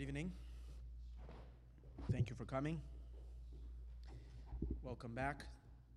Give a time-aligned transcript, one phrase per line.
[0.00, 0.32] Good evening.
[2.10, 2.80] Thank you for coming.
[4.82, 5.44] Welcome back.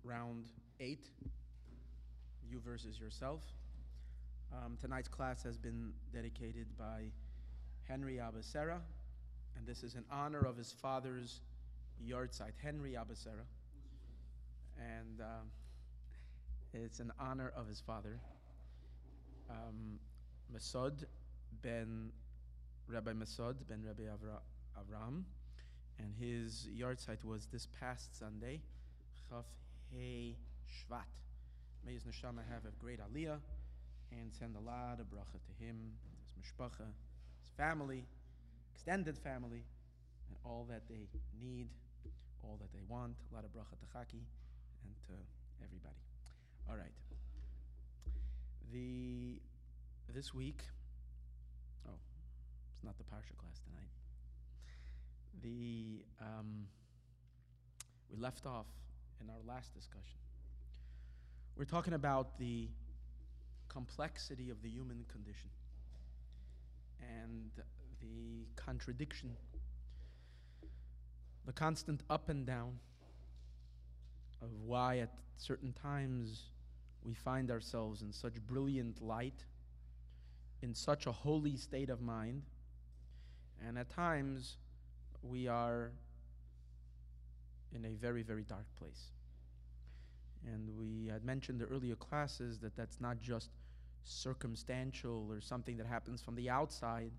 [0.02, 0.44] Round
[0.78, 1.08] eight.
[2.46, 3.40] You versus yourself.
[4.52, 7.04] Um, tonight's class has been dedicated by
[7.88, 8.80] Henry Abasera,
[9.56, 11.40] and this is in honor of his father's
[12.06, 13.46] yahrzeit, Henry Abasera.
[14.78, 15.48] And um,
[16.74, 18.20] it's in honor of his father,
[19.48, 19.98] um,
[20.54, 21.04] Masud
[21.62, 22.10] ben
[22.88, 24.42] Rabbi Masud ben Rabbi Avra-
[24.78, 25.22] Avram,
[25.98, 28.60] and his yahrzeit was this past Sunday,
[29.28, 29.46] Chaf
[29.90, 30.36] Hey
[30.68, 31.06] Shvat.
[31.86, 33.38] May his neshama have a great aliyah
[34.12, 35.92] and send a lot of bracha to him,
[36.22, 36.86] his mishpacha,
[37.40, 38.04] his family,
[38.74, 39.64] extended family,
[40.28, 41.08] and all that they
[41.40, 41.68] need,
[42.42, 43.14] all that they want.
[43.30, 44.20] A lot of bracha to Chaki
[44.84, 45.14] and to
[45.62, 45.96] everybody.
[46.68, 46.92] All right.
[48.72, 49.40] The
[50.14, 50.62] this week,
[52.84, 53.90] not the parsha class tonight.
[55.42, 56.66] The um,
[58.10, 58.66] we left off
[59.20, 60.18] in our last discussion.
[61.56, 62.68] We're talking about the
[63.68, 65.50] complexity of the human condition
[67.00, 67.50] and
[68.00, 69.30] the contradiction,
[71.46, 72.78] the constant up and down
[74.42, 76.50] of why at certain times
[77.02, 79.44] we find ourselves in such brilliant light,
[80.62, 82.42] in such a holy state of mind,
[83.66, 84.56] and at times
[85.22, 85.90] we are
[87.74, 89.10] in a very, very dark place.
[90.46, 93.50] And we had mentioned in the earlier classes that that's not just
[94.04, 97.10] circumstantial or something that happens from the outside,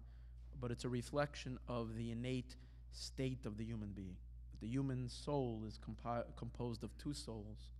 [0.62, 2.56] but it's a reflection of the innate
[2.92, 4.16] state of the human being.
[4.62, 7.72] The human soul is compi- composed of two souls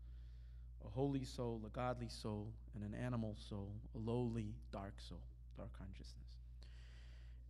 [0.86, 5.22] a holy soul, a godly soul, and an animal soul, a lowly, dark soul,
[5.58, 6.25] dark consciousness.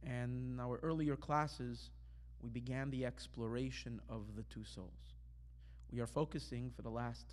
[0.06, 1.90] And our earlier classes,
[2.42, 5.16] we began the exploration of the two souls.
[5.92, 7.26] We are focusing for the last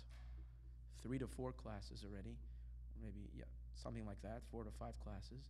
[1.01, 2.35] three to four classes already,
[3.01, 3.43] maybe, yeah,
[3.75, 5.49] something like that, four to five classes.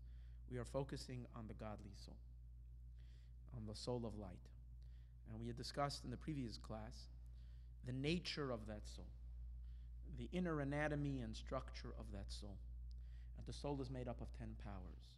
[0.52, 2.18] We are focusing on the godly soul,
[3.56, 4.50] on the soul of light.
[5.30, 7.08] And we had discussed in the previous class
[7.86, 9.08] the nature of that soul,
[10.18, 12.58] the inner anatomy and structure of that soul.
[13.38, 15.14] And the soul is made up of 10 powers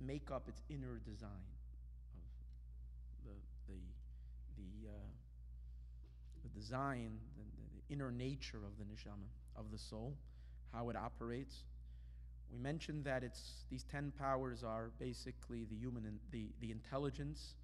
[0.00, 1.30] make up its inner design
[2.14, 3.32] of
[3.66, 3.80] the, the,
[4.56, 5.08] the, uh,
[6.42, 7.42] the design, the,
[7.76, 10.14] the inner nature of the neshama, of the soul,
[10.72, 11.64] how it operates.
[12.52, 17.54] We mentioned that it's, these 10 powers are basically the human, in, the, the intelligence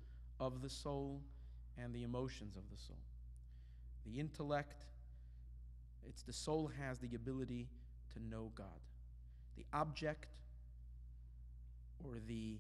[0.41, 1.21] of the soul
[1.79, 2.99] and the emotions of the soul.
[4.07, 4.85] The intellect,
[6.07, 7.69] it's the soul has the ability
[8.13, 8.67] to know God.
[9.57, 10.27] The object
[12.05, 12.59] or the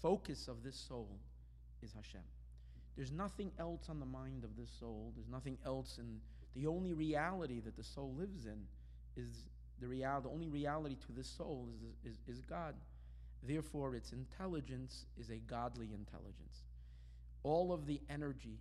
[0.00, 1.08] focus of this soul
[1.82, 2.20] is Hashem.
[2.96, 5.12] There's nothing else on the mind of this soul.
[5.14, 6.18] There's nothing else in
[6.54, 8.58] the only reality that the soul lives in
[9.16, 9.44] is
[9.80, 10.28] the reality.
[10.28, 11.68] The only reality to this soul
[12.04, 12.74] is, is, is God.
[13.42, 16.64] Therefore, its intelligence is a godly intelligence.
[17.44, 18.58] All of the energy,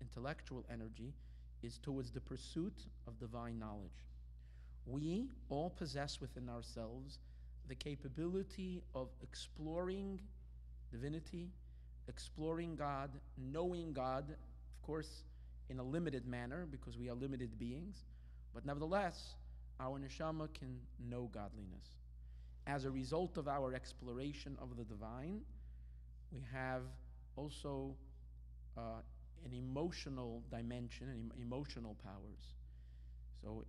[0.00, 1.14] intellectual energy,
[1.62, 4.06] is towards the pursuit of divine knowledge.
[4.86, 7.18] We all possess within ourselves
[7.70, 10.20] the capability of exploring
[10.90, 11.48] divinity,
[12.08, 15.22] exploring God, knowing God, of course,
[15.68, 18.04] in a limited manner because we are limited beings,
[18.52, 19.36] but nevertheless,
[19.78, 21.86] our neshama can know godliness.
[22.66, 25.40] As a result of our exploration of the divine,
[26.32, 26.82] we have
[27.36, 27.94] also
[28.76, 29.00] uh,
[29.44, 32.56] an emotional dimension and emotional powers.
[33.40, 33.64] So,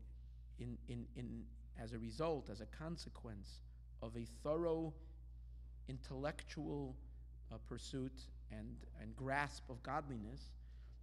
[0.60, 1.44] in, in, in,
[1.80, 3.62] as a result, as a consequence
[4.02, 4.94] of a thorough
[5.88, 6.96] intellectual
[7.52, 10.52] uh, pursuit and, and grasp of godliness,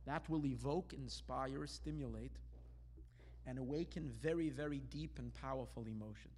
[0.06, 2.32] that will evoke, inspire, stimulate,
[3.46, 6.34] and awaken very, very deep and powerful emotions.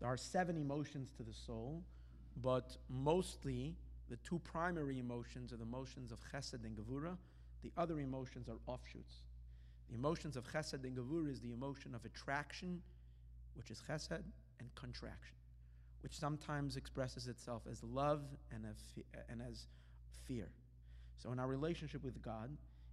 [0.00, 1.82] There are seven emotions to the soul,
[2.42, 3.74] but mostly
[4.08, 7.16] the two primary emotions are the emotions of chesed and gevura.
[7.62, 9.22] The other emotions are offshoots.
[9.88, 12.80] The emotions of chesed and gevura is the emotion of attraction,
[13.54, 14.22] which is chesed,
[14.60, 15.36] and contraction,
[16.02, 18.22] which sometimes expresses itself as love
[18.52, 18.64] and,
[19.28, 19.66] and as
[20.26, 20.48] fear.
[21.16, 22.50] So in our relationship with God,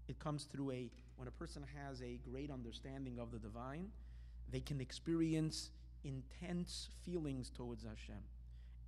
[0.08, 3.88] it comes through a when a person has a great understanding of the divine,
[4.52, 5.70] they can experience
[6.04, 8.22] intense feelings towards Hashem.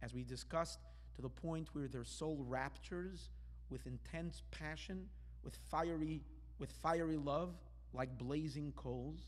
[0.01, 0.79] As we discussed,
[1.15, 3.29] to the point where their soul raptures
[3.69, 5.07] with intense passion,
[5.43, 6.21] with fiery,
[6.59, 7.55] with fiery love,
[7.93, 9.21] like blazing coals,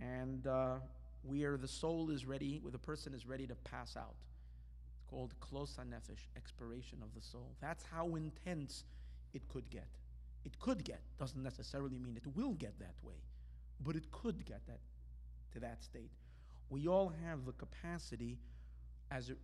[0.00, 0.76] and uh,
[1.26, 4.14] where the soul is ready, where the person is ready to pass out.
[4.94, 7.52] It's called klosa nefesh, expiration of the soul.
[7.60, 8.84] That's how intense
[9.34, 9.88] it could get.
[10.44, 13.20] It could get, doesn't necessarily mean it will get that way,
[13.84, 14.80] but it could get that
[15.52, 16.10] to that state.
[16.70, 18.38] We all have the capacity
[19.10, 19.34] as a,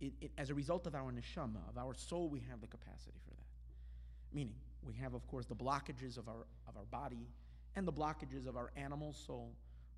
[0.00, 3.18] it, it, as a result of our neshama, of our soul, we have the capacity
[3.24, 4.34] for that.
[4.34, 4.54] Meaning,
[4.84, 7.28] we have, of course, the blockages of our, of our body
[7.76, 9.52] and the blockages of our animal soul.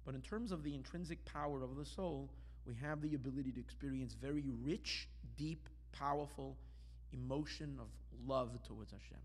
[0.05, 2.31] But in terms of the intrinsic power of the soul,
[2.67, 6.57] we have the ability to experience very rich, deep, powerful
[7.13, 7.87] emotion of
[8.27, 9.19] love towards Hashem.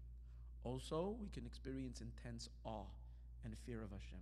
[0.63, 2.85] Also, we can experience intense awe
[3.43, 4.19] and fear of Hashem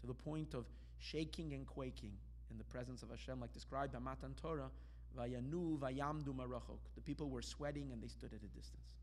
[0.00, 0.64] to the point of
[0.98, 2.12] shaking and quaking
[2.50, 4.70] in the presence of Hashem, like described by Matan Torah,
[5.18, 6.78] Vayanu Vayamdu Marachok.
[6.94, 8.94] The people were sweating and they stood at a distance.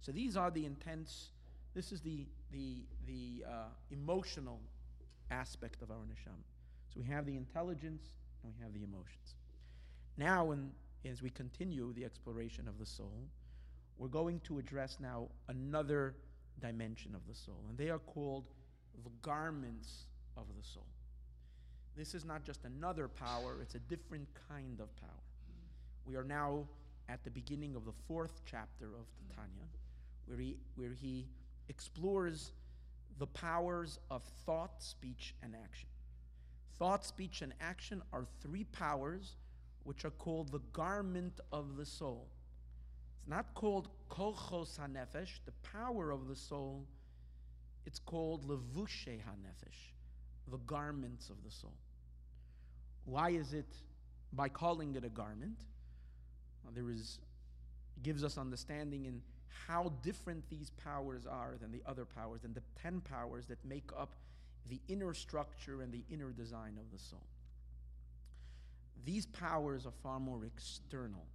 [0.00, 1.30] So these are the intense,
[1.74, 4.60] this is the, the, the uh, emotional
[5.32, 6.44] aspect of our neshama.
[6.92, 8.02] So we have the intelligence
[8.42, 9.34] and we have the emotions.
[10.16, 10.54] Now,
[11.10, 13.26] as we continue the exploration of the soul,
[13.98, 16.14] we're going to address now another
[16.60, 18.48] dimension of the soul, and they are called
[19.04, 20.06] the garments
[20.36, 20.86] of the soul.
[21.96, 25.10] This is not just another power, it's a different kind of power.
[26.04, 26.64] We are now
[27.08, 29.68] at the beginning of the fourth chapter of the Tanya,
[30.26, 31.26] where he, where he
[31.68, 32.52] explores
[33.18, 35.88] the powers of thought, speech, and action.
[36.78, 39.36] Thought, speech, and action are three powers
[39.84, 42.28] which are called the garment of the soul.
[43.18, 46.86] It's not called kochos hanefesh, the power of the soul.
[47.86, 49.92] It's called levushe hanefesh,
[50.50, 51.74] the garments of the soul.
[53.04, 53.76] Why is it
[54.32, 55.58] by calling it a garment?
[56.62, 57.18] Well, there is
[58.02, 59.22] gives us understanding in
[59.66, 63.90] how different these powers are than the other powers, than the ten powers that make
[63.98, 64.14] up
[64.68, 67.26] the inner structure and the inner design of the soul.
[69.04, 71.26] These powers are far more external.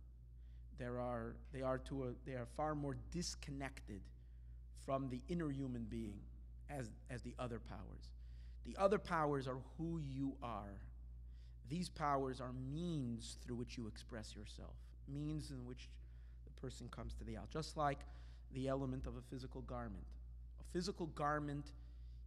[0.77, 4.01] There are, they, are to a, they are far more disconnected
[4.85, 6.19] from the inner human being
[6.69, 8.11] as, as the other powers.
[8.65, 10.79] The other powers are who you are.
[11.69, 14.75] These powers are means through which you express yourself,
[15.07, 15.89] means in which
[16.61, 17.49] person comes to the out.
[17.49, 17.99] Just like
[18.53, 20.05] the element of a physical garment.
[20.59, 21.71] A physical garment,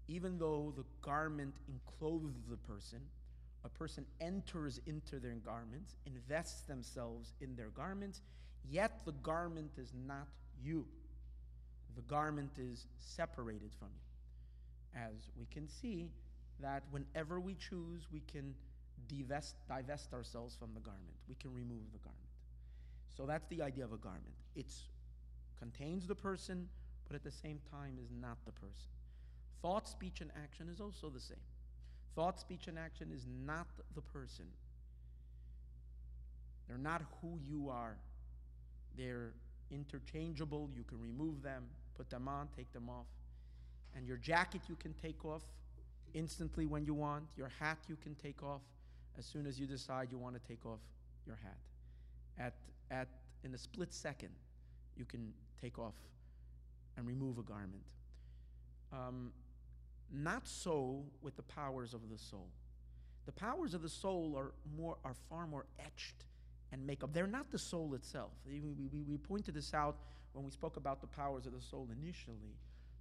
[0.08, 3.00] even though the garment enclothes the person,
[3.64, 8.22] a person enters into their garments, invests themselves in their garments,
[8.68, 10.28] yet the garment is not
[10.62, 10.86] you.
[11.96, 15.00] The garment is separated from you.
[15.00, 16.10] As we can see,
[16.60, 18.54] that whenever we choose, we can
[19.08, 21.16] divest, divest ourselves from the garment.
[21.28, 22.19] We can remove the garment.
[23.16, 24.34] So that's the idea of a garment.
[24.54, 24.72] It
[25.58, 26.68] contains the person,
[27.06, 28.90] but at the same time is not the person.
[29.62, 31.36] Thought, speech, and action is also the same.
[32.14, 34.46] Thought, speech, and action is not the person.
[36.66, 37.96] They're not who you are.
[38.96, 39.32] They're
[39.70, 40.70] interchangeable.
[40.74, 41.64] You can remove them,
[41.96, 43.06] put them on, take them off.
[43.96, 45.42] And your jacket you can take off
[46.14, 47.24] instantly when you want.
[47.36, 48.62] Your hat you can take off
[49.18, 50.80] as soon as you decide you want to take off
[51.26, 51.58] your hat.
[52.38, 52.54] At,
[52.90, 53.08] at,
[53.44, 54.30] in a split second,
[54.96, 55.94] you can take off
[56.96, 57.82] and remove a garment.
[58.92, 59.32] Um,
[60.12, 62.48] not so with the powers of the soul.
[63.26, 66.24] The powers of the soul are, more, are far more etched
[66.72, 67.12] and make up.
[67.12, 68.30] They're not the soul itself.
[68.46, 69.98] We, we, we pointed this out
[70.32, 72.56] when we spoke about the powers of the soul initially.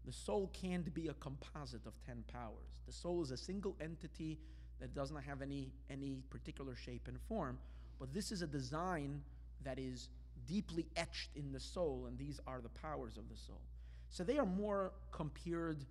[0.05, 2.77] The soul can't be a composite of 10 powers.
[2.85, 4.39] The soul is a single entity
[4.79, 7.57] that does not have any, any particular shape and form.
[7.99, 9.21] But this is a design
[9.63, 10.09] that is
[10.47, 13.61] deeply etched in the soul, and these are the powers of the soul.
[14.09, 15.85] So they are more compared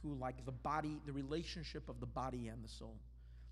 [0.00, 2.96] to like the body, the relationship of the body and the soul.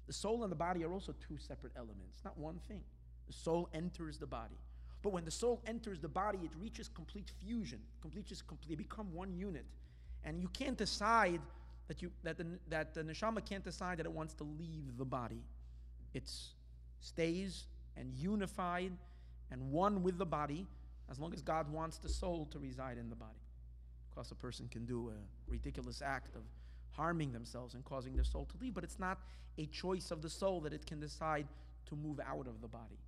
[0.07, 2.83] The soul and the body are also two separate elements, not one thing.
[3.27, 4.57] The soul enters the body.
[5.03, 9.37] But when the soul enters the body, it reaches complete fusion, complete, complete, become one
[9.37, 9.65] unit.
[10.25, 11.41] And you can't decide
[11.89, 15.05] that, you, that, the, that the neshama can't decide that it wants to leave the
[15.05, 15.43] body.
[16.15, 16.31] It
[17.01, 17.65] stays
[17.97, 18.93] and unified
[19.51, 20.67] and one with the body
[21.11, 23.41] as long as God wants the soul to reside in the body.
[24.09, 26.43] Of course, a person can do a ridiculous act of
[26.91, 29.19] harming themselves and causing their soul to leave, but it's not
[29.59, 31.47] a choice of the soul that it can decide
[31.87, 32.99] to move out of the body.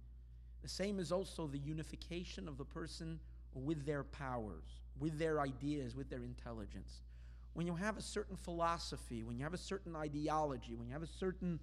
[0.62, 3.18] The same is also the unification of the person
[3.54, 7.02] with their powers, with their ideas, with their intelligence.
[7.54, 11.02] When you have a certain philosophy, when you have a certain ideology, when you have
[11.02, 11.58] a certain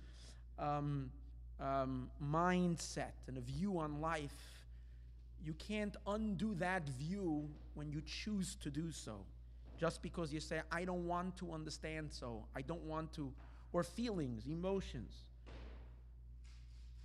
[0.57, 1.11] um,
[1.59, 4.54] um, mindset and a view on life,
[5.43, 9.25] you can't undo that view when you choose to do so.
[9.79, 13.31] Just because you say, I don't want to understand so, I don't want to,
[13.73, 15.13] or feelings, emotions,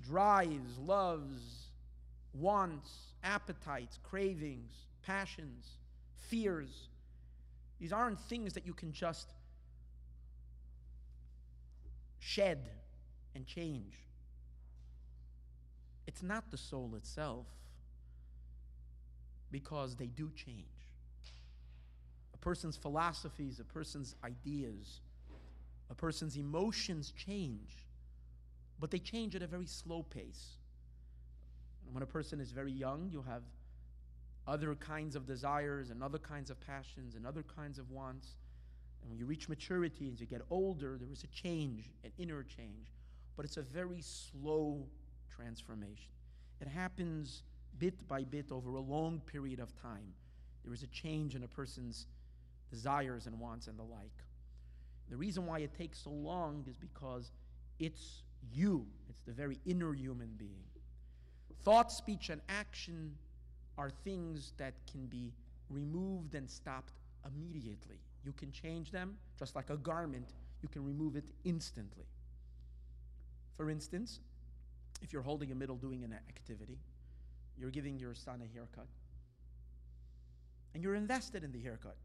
[0.01, 1.71] drives, loves,
[2.33, 2.91] wants,
[3.25, 4.73] appetites, cravings,
[5.03, 5.67] passions,
[6.15, 6.89] fears.
[7.81, 9.33] These aren't things that you can just
[12.19, 12.71] shed
[13.35, 13.95] and change.
[16.07, 17.47] It's not the soul itself
[19.51, 20.67] because they do change.
[22.35, 25.01] A person's philosophies, a person's ideas,
[25.91, 27.85] a person's emotions change,
[28.79, 30.57] but they change at a very slow pace.
[31.93, 33.43] When a person is very young, you'll have
[34.47, 38.37] other kinds of desires and other kinds of passions and other kinds of wants.
[39.01, 42.43] And when you reach maturity, as you get older, there is a change, an inner
[42.43, 42.93] change.
[43.37, 44.87] But it's a very slow
[45.29, 46.13] transformation.
[46.61, 47.43] It happens
[47.81, 50.13] bit by bit over a long period of time.
[50.65, 52.07] There is a change in a person's
[52.71, 54.23] desires and wants and the like.
[55.09, 57.33] The reason why it takes so long is because
[57.81, 58.23] it's
[58.53, 60.65] you, it's the very inner human being.
[61.65, 63.17] Thought, speech, and action
[63.77, 65.33] are things that can be
[65.69, 66.93] removed and stopped
[67.27, 67.97] immediately.
[68.25, 72.05] You can change them just like a garment, you can remove it instantly.
[73.57, 74.21] For instance,
[75.03, 76.79] if you're holding a middle doing an activity,
[77.61, 78.87] you're giving your son a haircut,
[80.75, 81.97] and you're invested in the haircut.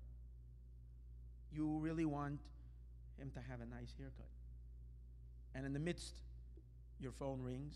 [1.52, 2.40] You really want
[3.18, 4.28] him to have a nice haircut.
[5.54, 6.16] And in the midst,
[7.00, 7.76] your phone rings.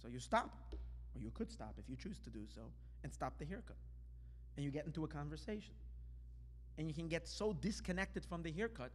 [0.00, 2.62] So you stop, or you could stop if you choose to do so,
[3.04, 3.76] and stop the haircut.
[4.56, 5.74] And you get into a conversation.
[6.78, 8.92] And you can get so disconnected from the haircut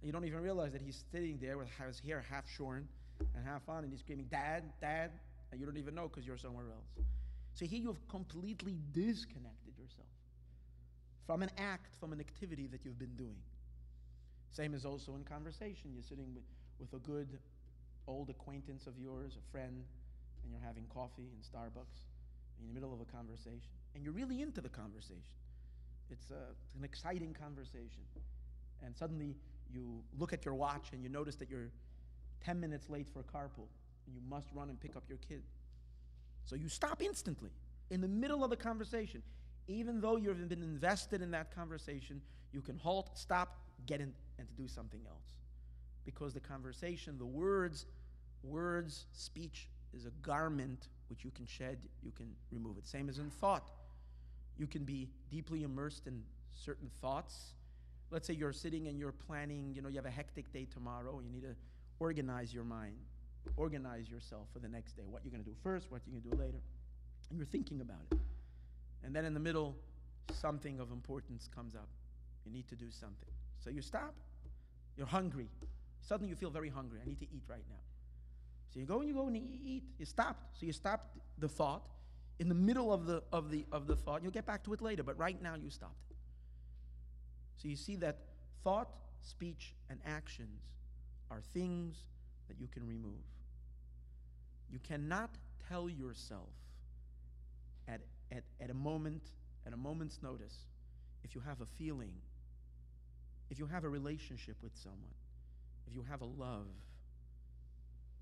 [0.00, 2.86] that you don't even realize that he's sitting there with his hair half shorn
[3.34, 5.10] and half on, and he's screaming, Dad, Dad,
[5.54, 7.06] you don't even know because you're somewhere else.
[7.54, 10.08] So here you have completely disconnected yourself
[11.26, 13.38] from an act, from an activity that you've been doing.
[14.50, 15.90] Same as also in conversation.
[15.92, 16.44] You're sitting with,
[16.78, 17.38] with a good
[18.06, 19.84] old acquaintance of yours, a friend,
[20.42, 22.04] and you're having coffee in Starbucks
[22.60, 25.38] in the middle of a conversation, and you're really into the conversation.
[26.10, 28.04] It's, a, it's an exciting conversation.
[28.84, 29.34] And suddenly
[29.72, 31.70] you look at your watch and you notice that you're
[32.44, 33.68] 10 minutes late for a carpool,
[34.06, 35.42] and you must run and pick up your kid.
[36.44, 37.50] So you stop instantly
[37.90, 39.22] in the middle of the conversation.
[39.66, 42.20] Even though you've been invested in that conversation,
[42.52, 43.56] you can halt, stop,
[43.86, 45.38] get in, and to do something else.
[46.04, 47.86] Because the conversation, the words,
[48.42, 52.86] words, speech is a garment which you can shed, you can remove it.
[52.86, 53.70] Same as in thought.
[54.58, 56.22] You can be deeply immersed in
[56.54, 57.54] certain thoughts.
[58.10, 61.20] Let's say you're sitting and you're planning, you know, you have a hectic day tomorrow,
[61.24, 61.54] you need to
[61.98, 62.96] organize your mind,
[63.56, 66.30] organize yourself for the next day, what you're going to do first, what you're going
[66.30, 66.60] to do later.
[67.30, 68.18] And you're thinking about it.
[69.04, 69.76] And then in the middle,
[70.32, 71.88] something of importance comes up.
[72.44, 73.28] You need to do something.
[73.62, 74.14] So you stop.
[74.96, 75.48] You're hungry.
[76.00, 77.00] Suddenly you feel very hungry.
[77.02, 77.80] I need to eat right now.
[78.72, 79.84] So you go and you go and you eat.
[79.98, 80.58] You stopped.
[80.58, 81.86] So you stopped the thought
[82.38, 84.22] in the middle of the of the of the thought.
[84.22, 86.12] You'll get back to it later, but right now you stopped.
[87.56, 88.18] So you see that
[88.62, 88.90] thought,
[89.22, 90.60] speech, and actions
[91.30, 92.04] are things
[92.48, 93.22] that you can remove.
[94.74, 95.30] You cannot
[95.68, 96.50] tell yourself
[97.86, 98.00] at,
[98.32, 99.22] at, at a moment,
[99.64, 100.66] at a moment's notice,
[101.22, 102.10] if you have a feeling,
[103.50, 105.14] if you have a relationship with someone,
[105.86, 106.66] if you have a love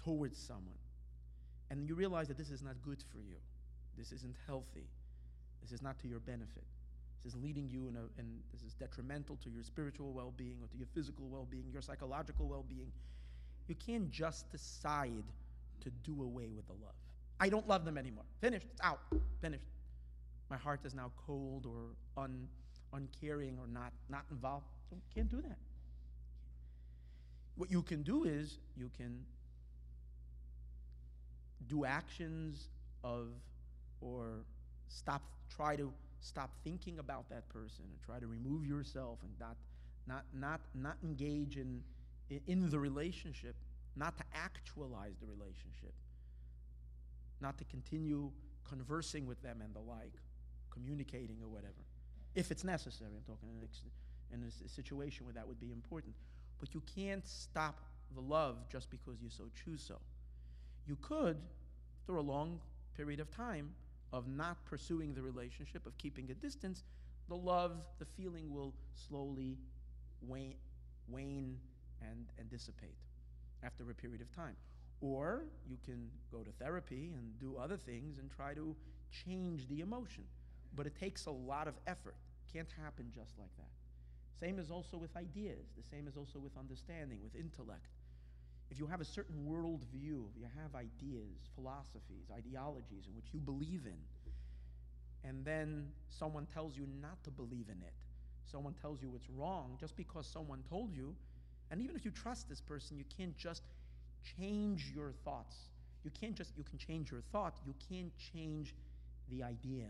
[0.04, 0.76] towards someone,
[1.70, 3.36] and you realize that this is not good for you,
[3.96, 4.84] this isn't healthy,
[5.62, 6.64] this is not to your benefit,
[7.24, 10.58] this is leading you in a, and this is detrimental to your spiritual well being
[10.62, 12.92] or to your physical well being, your psychological well being.
[13.68, 15.24] You can't just decide
[15.82, 16.94] to do away with the love.
[17.40, 18.24] I don't love them anymore.
[18.40, 18.66] Finished.
[18.70, 19.00] It's out.
[19.40, 19.66] Finished.
[20.50, 22.46] My heart is now cold or un,
[22.92, 24.66] uncaring or not, not involved.
[25.14, 25.58] Can't do that.
[27.56, 29.24] What you can do is you can
[31.68, 32.68] do actions
[33.04, 33.28] of
[34.00, 34.44] or
[34.88, 35.22] stop
[35.54, 39.56] try to stop thinking about that person and try to remove yourself and not
[40.06, 41.82] not not not engage in
[42.46, 43.54] in the relationship
[43.96, 45.94] not to actualize the relationship
[47.42, 48.30] not to continue
[48.66, 50.14] conversing with them and the like
[50.70, 51.84] communicating or whatever.
[52.34, 56.14] If it's necessary i'm talking in, in a situation where that would be important.
[56.60, 57.80] But you can't stop
[58.14, 59.98] the love just because you so choose so.
[60.86, 61.36] You could
[62.06, 62.60] through a long
[62.96, 63.70] period of time
[64.12, 66.84] of not pursuing the relationship, of keeping a distance,
[67.28, 68.74] the love, the feeling will
[69.08, 69.56] slowly
[70.20, 70.54] wane,
[71.08, 71.56] wane
[72.02, 72.96] and, and dissipate
[73.64, 74.56] after a period of time.
[75.00, 78.76] Or you can go to therapy and do other things and try to
[79.10, 80.24] change the emotion.
[80.76, 82.16] But it takes a lot of effort.
[82.52, 83.70] Can't happen just like that.
[84.38, 85.66] Same as also with ideas.
[85.76, 87.88] The same as also with understanding, with intellect.
[88.70, 93.82] if you have a certain worldview, you have ideas, philosophies, ideologies in which you believe
[93.84, 94.00] in,
[95.28, 97.92] and then someone tells you not to believe in it,
[98.50, 101.14] someone tells you it's wrong, just because someone told you,
[101.72, 103.62] and even if you trust this person, you can't just
[104.38, 105.56] change your thoughts.
[106.04, 108.74] You can't just, you can change your thought, you can't change
[109.30, 109.86] the idea.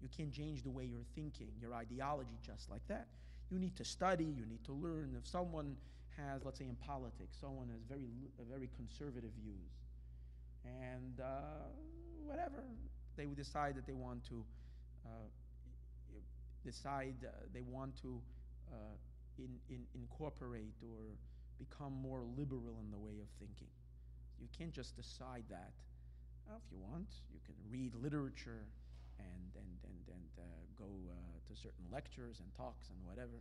[0.00, 3.08] You can't change the way you're thinking, your ideology just like that.
[3.50, 5.14] You need to study, you need to learn.
[5.18, 5.76] If someone
[6.16, 8.08] has, let's say in politics, someone has very,
[8.50, 9.70] very conservative views,
[10.64, 11.68] and uh,
[12.24, 12.64] whatever,
[13.16, 14.44] they would decide that they want to
[15.04, 15.08] uh,
[16.64, 18.20] decide uh, they want to
[18.72, 18.76] uh,
[19.38, 21.16] in, in incorporate or
[21.58, 23.72] become more liberal in the way of thinking.
[24.40, 25.72] You can't just decide that.
[26.46, 28.68] Well, if you want, you can read literature
[29.18, 30.42] and, and, and, and uh,
[30.78, 31.14] go uh,
[31.48, 33.40] to certain lectures and talks and whatever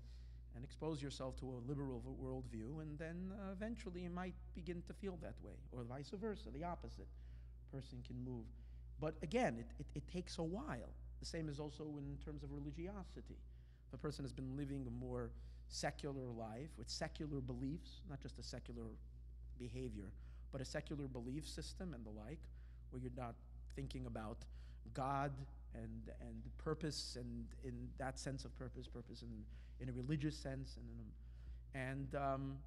[0.56, 4.94] and expose yourself to a liberal worldview, and then uh, eventually you might begin to
[4.94, 7.08] feel that way, or vice versa, the opposite.
[7.74, 8.46] Person can move.
[9.02, 10.94] But again, it, it, it takes a while.
[11.20, 13.36] The same is also in terms of religiosity.
[13.88, 15.32] If a person has been living a more
[15.68, 18.88] secular life with secular beliefs, not just a secular
[19.58, 20.12] behavior,
[20.52, 22.40] but a secular belief system and the like,
[22.90, 23.36] where you're not
[23.76, 24.38] thinking about
[24.94, 25.32] God
[25.74, 29.30] and, and purpose and in that sense of purpose, purpose in,
[29.82, 32.58] in a religious sense, and, a, and, um,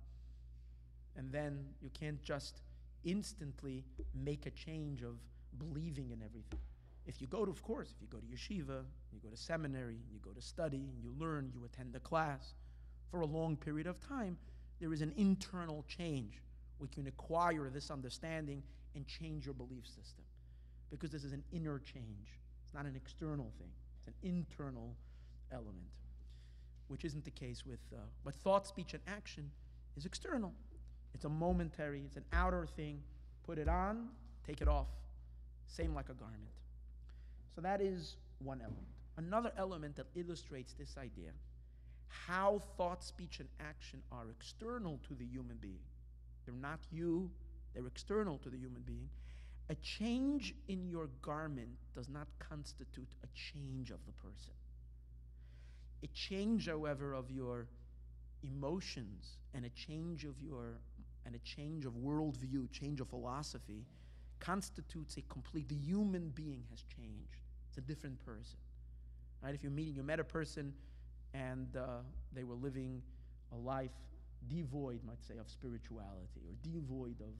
[1.17, 2.61] and then you can't just
[3.05, 5.14] instantly make a change of
[5.59, 6.61] believing in everything.
[7.07, 9.97] If you go to, of course, if you go to yeshiva, you go to seminary,
[10.12, 12.52] you go to study, you learn, you attend a class
[13.11, 14.37] for a long period of time,
[14.81, 16.41] there is an internal change.
[16.79, 18.62] We can acquire this understanding
[18.95, 20.25] and change your belief system
[20.91, 22.38] because this is an inner change.
[22.65, 24.95] It's not an external thing, it's an internal
[25.53, 25.91] element,
[26.88, 29.50] which isn't the case with uh, but thought, speech, and action
[29.97, 30.53] is external.
[31.15, 33.00] It's a momentary, it's an outer thing.
[33.45, 34.09] Put it on,
[34.47, 34.88] take it off.
[35.67, 36.38] Same like a garment.
[37.55, 38.87] So that is one element.
[39.16, 41.31] Another element that illustrates this idea
[42.09, 45.81] how thought, speech, and action are external to the human being.
[46.44, 47.31] They're not you,
[47.75, 49.09] they're external to the human being.
[49.71, 54.55] A change in your garment does not constitute a change of the person.
[56.03, 57.66] A change, however, of your
[58.42, 60.79] emotions and a change of your
[61.27, 63.85] and a change of worldview, change of philosophy,
[64.40, 65.68] constitutes a complete.
[65.68, 67.42] The human being has changed.
[67.68, 68.57] It's a different person.
[69.42, 69.55] Right?
[69.55, 70.73] If you're meeting, you met a person,
[71.38, 71.98] and uh,
[72.35, 73.03] they were living
[73.53, 73.90] a life
[74.48, 77.35] devoid, might say, of spirituality or devoid of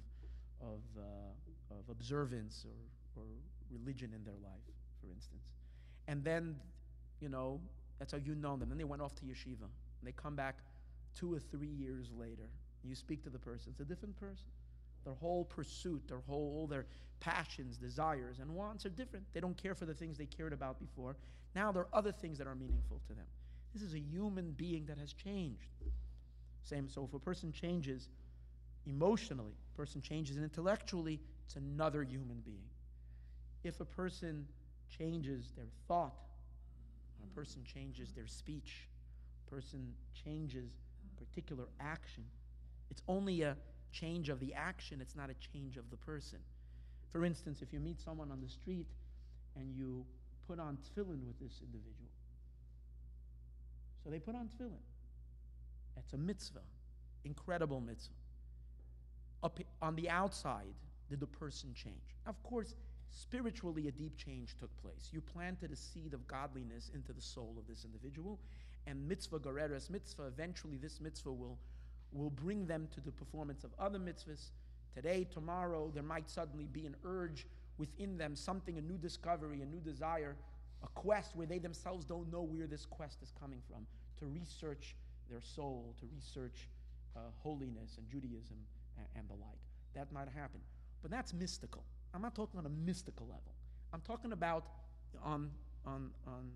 [0.61, 3.27] of, uh, of observance or, or
[3.71, 4.67] religion in their life,
[5.01, 5.43] for instance.
[6.07, 6.57] And then,
[7.21, 7.61] you know,
[7.99, 8.69] that's how you know them.
[8.69, 9.63] Then they went off to yeshiva.
[9.63, 10.59] And they come back
[11.15, 12.49] two or three years later.
[12.85, 14.47] You speak to the person, it's a different person.
[15.05, 16.87] Their whole pursuit, their whole, all their
[17.21, 19.25] passions, desires, and wants are different.
[19.33, 21.17] They don't care for the things they cared about before.
[21.55, 23.25] Now there are other things that are meaningful to them.
[23.73, 25.71] This is a human being that has changed.
[26.63, 28.09] Same, so if a person changes,
[28.87, 32.69] emotionally, a person changes intellectually, it's another human being.
[33.65, 34.47] If a person
[34.89, 36.15] changes their thought,
[37.23, 38.89] a person changes their speech,
[39.47, 40.71] a person changes
[41.17, 42.25] particular action,
[42.91, 43.57] it's only a
[43.93, 46.39] change of the action, it's not a change of the person.
[47.11, 48.87] For instance, if you meet someone on the street
[49.57, 50.05] and you
[50.47, 52.08] put on tefillin with this individual,
[54.03, 54.83] so they put on tefillin.
[55.97, 56.61] It's a mitzvah,
[57.25, 58.15] incredible mitzvah
[59.43, 60.75] up on the outside
[61.09, 62.17] did the person change?
[62.27, 62.75] Of course,
[63.11, 65.09] spiritually, a deep change took place.
[65.13, 68.39] You planted a seed of godliness into the soul of this individual,
[68.87, 71.59] and mitzvah gereres mitzvah, eventually, this mitzvah will,
[72.13, 74.51] will bring them to the performance of other mitzvahs.
[74.95, 77.47] Today, tomorrow, there might suddenly be an urge
[77.79, 80.37] within them, something, a new discovery, a new desire,
[80.83, 83.87] a quest where they themselves don't know where this quest is coming from,
[84.19, 84.95] to research
[85.29, 86.69] their soul, to research
[87.17, 88.57] uh, holiness and Judaism
[89.15, 89.59] and the like.
[89.95, 90.61] That might happen.
[91.03, 91.85] But that's mystical.
[92.15, 93.55] I'm not talking on a mystical level.
[93.93, 94.65] I'm talking about
[95.23, 95.51] on,
[95.87, 96.51] on, on,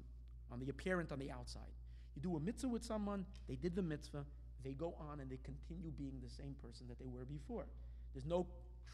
[0.50, 1.62] on the apparent on the outside.
[2.14, 4.24] You do a mitzvah with someone, they did the mitzvah,
[4.62, 7.66] they go on and they continue being the same person that they were before.
[8.14, 8.46] There's no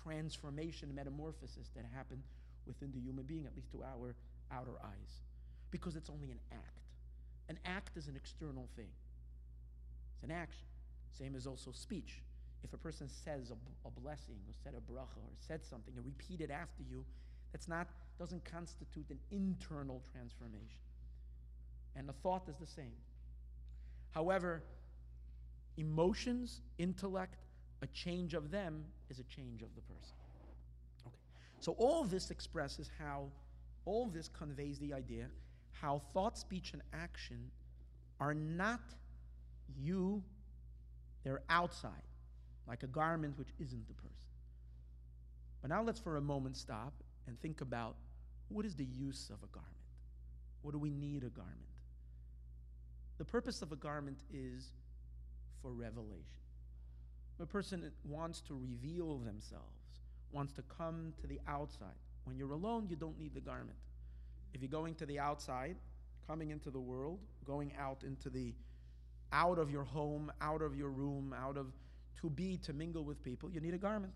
[0.02, 2.22] transformation, metamorphosis that happened
[2.66, 4.14] within the human being, at least to our
[4.52, 5.22] outer eyes,
[5.70, 6.78] because it's only an act.
[7.48, 8.90] An act is an external thing,
[10.14, 10.66] it's an action.
[11.12, 12.22] Same as also speech.
[12.62, 16.04] If a person says a, a blessing or said a bracha or said something and
[16.04, 17.04] repeat it after you,
[17.52, 20.80] that's not doesn't constitute an internal transformation.
[21.96, 22.92] And the thought is the same.
[24.10, 24.62] However,
[25.76, 27.36] emotions, intellect
[27.82, 30.16] A change of them is a change of the person.
[31.06, 31.16] Okay.
[31.60, 33.26] So all this expresses how,
[33.88, 35.24] all this conveys the idea
[35.72, 37.50] how thought, speech, and action
[38.20, 38.80] are not
[39.80, 40.22] you,
[41.24, 41.90] they're outside,
[42.66, 44.28] like a garment which isn't the person.
[45.62, 46.92] But now let's for a moment stop
[47.26, 47.96] and think about
[48.48, 49.74] what is the use of a garment?
[50.62, 51.56] What do we need a garment?
[53.16, 54.72] The purpose of a garment is
[55.62, 56.24] for revelation.
[57.40, 60.00] A person wants to reveal themselves,
[60.32, 61.88] wants to come to the outside.
[62.28, 63.78] When you're alone, you don't need the garment.
[64.52, 65.76] If you're going to the outside,
[66.26, 68.52] coming into the world, going out into the
[69.32, 71.66] out of your home, out of your room, out of
[72.20, 74.12] to be to mingle with people, you need a garment.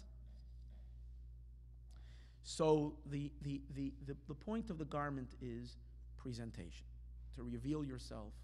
[2.43, 5.79] So the, the, the, the, the point of the garment is
[6.19, 6.85] presentation,
[7.37, 8.35] to reveal yourself,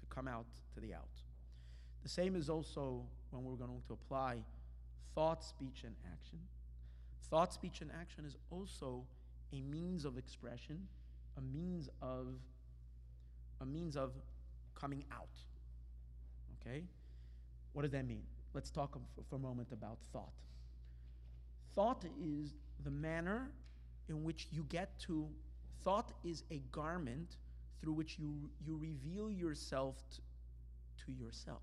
[0.00, 1.08] to come out to the out.
[2.02, 4.42] The same is also when we're going to apply
[5.14, 6.38] thought, speech, and action.
[7.30, 9.04] Thought, speech, and action is also
[9.52, 10.86] a means of expression,
[11.36, 12.26] a means of
[13.60, 14.12] a means of
[14.74, 15.28] coming out.
[16.60, 16.84] Okay?
[17.72, 18.22] What does that mean?
[18.54, 20.32] Let's talk for a moment about thought.
[21.74, 23.50] Thought is the manner
[24.08, 25.28] in which you get to,
[25.84, 27.36] thought is a garment
[27.80, 29.96] through which you, you reveal yourself
[31.04, 31.62] to yourself.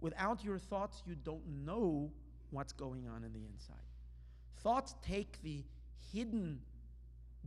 [0.00, 2.10] Without your thoughts, you don't know
[2.50, 3.76] what's going on in the inside.
[4.66, 5.62] Thoughts take the
[6.12, 6.58] hidden,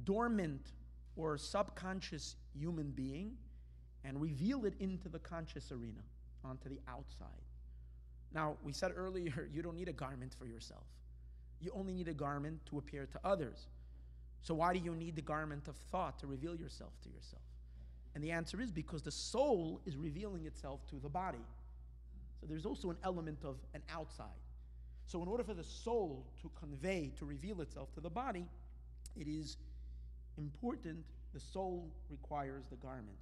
[0.06, 0.72] dormant,
[1.18, 3.34] or subconscious human being
[4.06, 6.00] and reveal it into the conscious arena,
[6.46, 7.28] onto the outside.
[8.34, 10.86] Now, we said earlier, you don't need a garment for yourself.
[11.60, 13.68] You only need a garment to appear to others.
[14.42, 17.44] So, why do you need the garment of thought to reveal yourself to yourself?
[18.16, 21.46] And the answer is because the soul is revealing itself to the body.
[22.40, 24.40] So, there's also an element of an outside.
[25.10, 28.46] So, in order for the soul to convey, to reveal itself to the body,
[29.20, 29.58] it is
[30.38, 33.18] important, the soul requires the garment.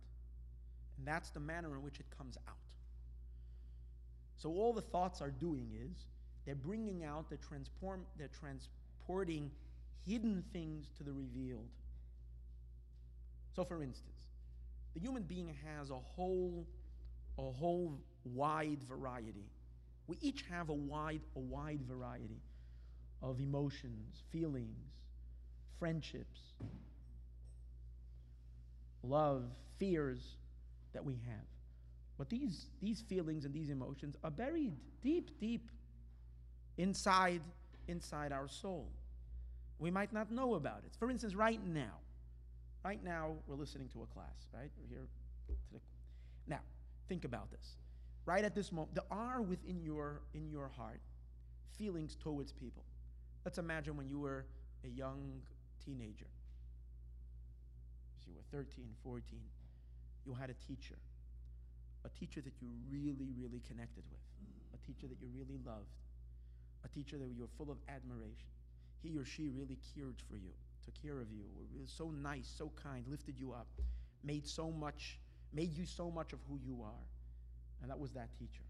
[0.97, 2.57] And that's the manner in which it comes out.
[4.35, 6.07] So, all the thoughts are doing is
[6.45, 9.49] they're bringing out, they're, transform, they're transporting
[10.05, 11.69] hidden things to the revealed.
[13.55, 14.27] So, for instance,
[14.93, 16.67] the human being has a whole,
[17.37, 19.45] a whole wide variety.
[20.07, 22.41] We each have a wide, a wide variety
[23.21, 24.93] of emotions, feelings,
[25.79, 26.39] friendships,
[29.03, 29.43] love,
[29.77, 30.37] fears
[30.93, 31.45] that we have.
[32.17, 35.69] But these, these feelings and these emotions are buried deep, deep
[36.77, 37.41] inside,
[37.87, 38.89] inside our soul.
[39.79, 40.95] We might not know about it.
[40.97, 41.99] For instance, right now,
[42.83, 44.71] right now we're listening to a class, right?
[44.79, 45.07] We're here
[46.47, 46.59] now,
[47.07, 47.75] think about this.
[48.27, 51.01] Right at this moment, there are within your in your heart
[51.77, 52.83] feelings towards people.
[53.45, 54.45] Let's imagine when you were
[54.83, 55.41] a young
[55.83, 56.27] teenager.
[58.27, 59.39] You were 13, 14.
[60.25, 60.97] You had a teacher.
[62.03, 64.19] A teacher that you really, really connected with.
[64.75, 65.87] A teacher that you really loved
[66.87, 68.49] a teacher that you were full of admiration.
[69.01, 70.51] He or she really cared for you,
[70.83, 73.67] took care of you, were so nice, so kind, lifted you up,
[74.23, 75.19] made so much,
[75.53, 77.05] made you so much of who you are.
[77.81, 78.63] And that was that teacher.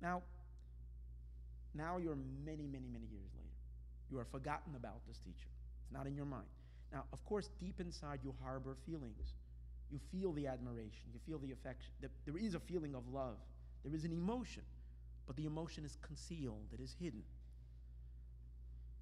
[0.00, 0.22] Now,
[1.74, 3.48] now you're many, many, many years later.
[4.10, 5.48] You are forgotten about this teacher.
[5.82, 6.48] It's not in your mind.
[6.92, 9.34] Now, of course, deep inside you harbor feelings.
[9.90, 11.92] You feel the admiration, you feel the affection.
[12.00, 13.36] There is a feeling of love,
[13.84, 14.62] there is an emotion
[15.26, 17.22] but the emotion is concealed, it is hidden.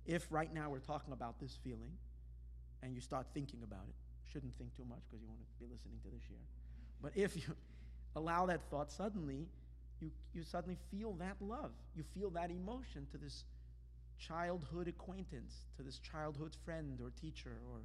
[0.07, 1.93] If right now we're talking about this feeling
[2.83, 3.95] and you start thinking about it,
[4.33, 6.41] shouldn't think too much because you want to be listening to this year.
[7.03, 7.55] But if you
[8.17, 9.47] allow that thought, suddenly
[10.01, 11.73] you, you suddenly feel that love.
[11.95, 13.45] You feel that emotion to this
[14.19, 17.81] childhood acquaintance, to this childhood friend or teacher or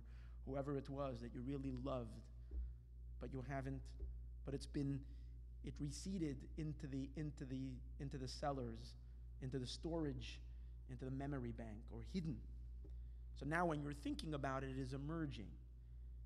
[0.47, 2.09] whoever it was that you really loved,
[3.19, 3.81] but you haven't,
[4.45, 4.99] but it's been
[5.65, 8.93] it receded into the, into the, into the cellars,
[9.41, 10.39] into the storage,
[10.89, 12.37] into the memory bank, or hidden.
[13.39, 15.47] So now when you're thinking about it, it is emerging.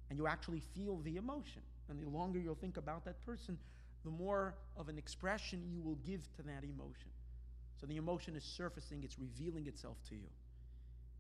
[0.10, 1.62] And you actually feel the emotion.
[1.90, 3.58] And the longer you'll think about that person,
[4.04, 7.10] the more of an expression you will give to that emotion.
[7.80, 10.30] So the emotion is surfacing, it's revealing itself to you.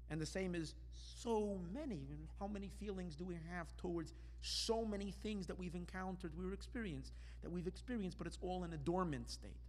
[0.09, 2.01] And the same is so many.
[2.39, 7.13] How many feelings do we have towards so many things that we've encountered, we've experienced,
[7.43, 9.59] that we've experienced, but it's all in a dormant state.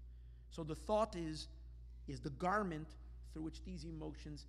[0.50, 1.48] So the thought is,
[2.08, 2.88] is the garment
[3.32, 4.46] through which these emotions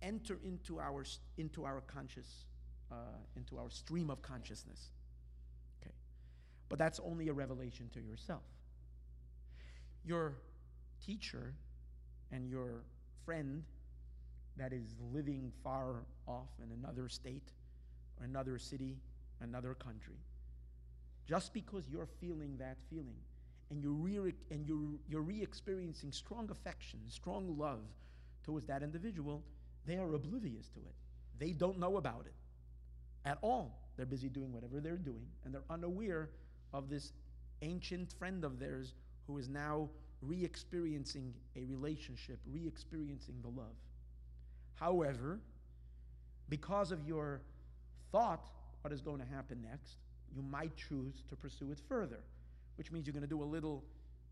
[0.00, 1.04] enter into our,
[1.36, 2.46] into our conscious,
[2.90, 2.94] uh,
[3.36, 4.90] into our stream of consciousness.
[6.72, 8.40] But that's only a revelation to yourself.
[10.06, 10.38] Your
[11.04, 11.52] teacher
[12.30, 12.84] and your
[13.26, 13.62] friend
[14.56, 17.52] that is living far off in another state
[18.18, 18.96] or another city,
[19.42, 20.16] another country.
[21.28, 23.20] Just because you're feeling that feeling
[23.70, 27.84] and you're re- and you're, you're re-experiencing strong affection, strong love
[28.44, 29.42] towards that individual,
[29.84, 30.94] they are oblivious to it.
[31.38, 33.78] They don't know about it at all.
[33.98, 36.30] They're busy doing whatever they're doing, and they're unaware
[36.72, 37.12] of this
[37.62, 38.94] ancient friend of theirs
[39.26, 39.88] who is now
[40.20, 43.76] re experiencing a relationship, re experiencing the love.
[44.74, 45.40] However,
[46.48, 47.40] because of your
[48.10, 48.48] thought,
[48.82, 49.96] what is going to happen next,
[50.34, 52.20] you might choose to pursue it further,
[52.76, 53.84] which means you're going to do a little,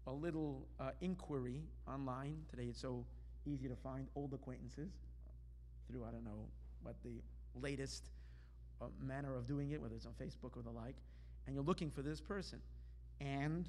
[0.06, 2.36] a little uh, inquiry online.
[2.50, 3.04] Today it's so
[3.46, 4.90] easy to find old acquaintances
[5.90, 6.46] through, I don't know,
[6.82, 7.20] what the
[7.60, 8.10] latest
[8.80, 10.96] uh, manner of doing it, whether it's on Facebook or the like,
[11.46, 12.60] and you're looking for this person.
[13.20, 13.68] And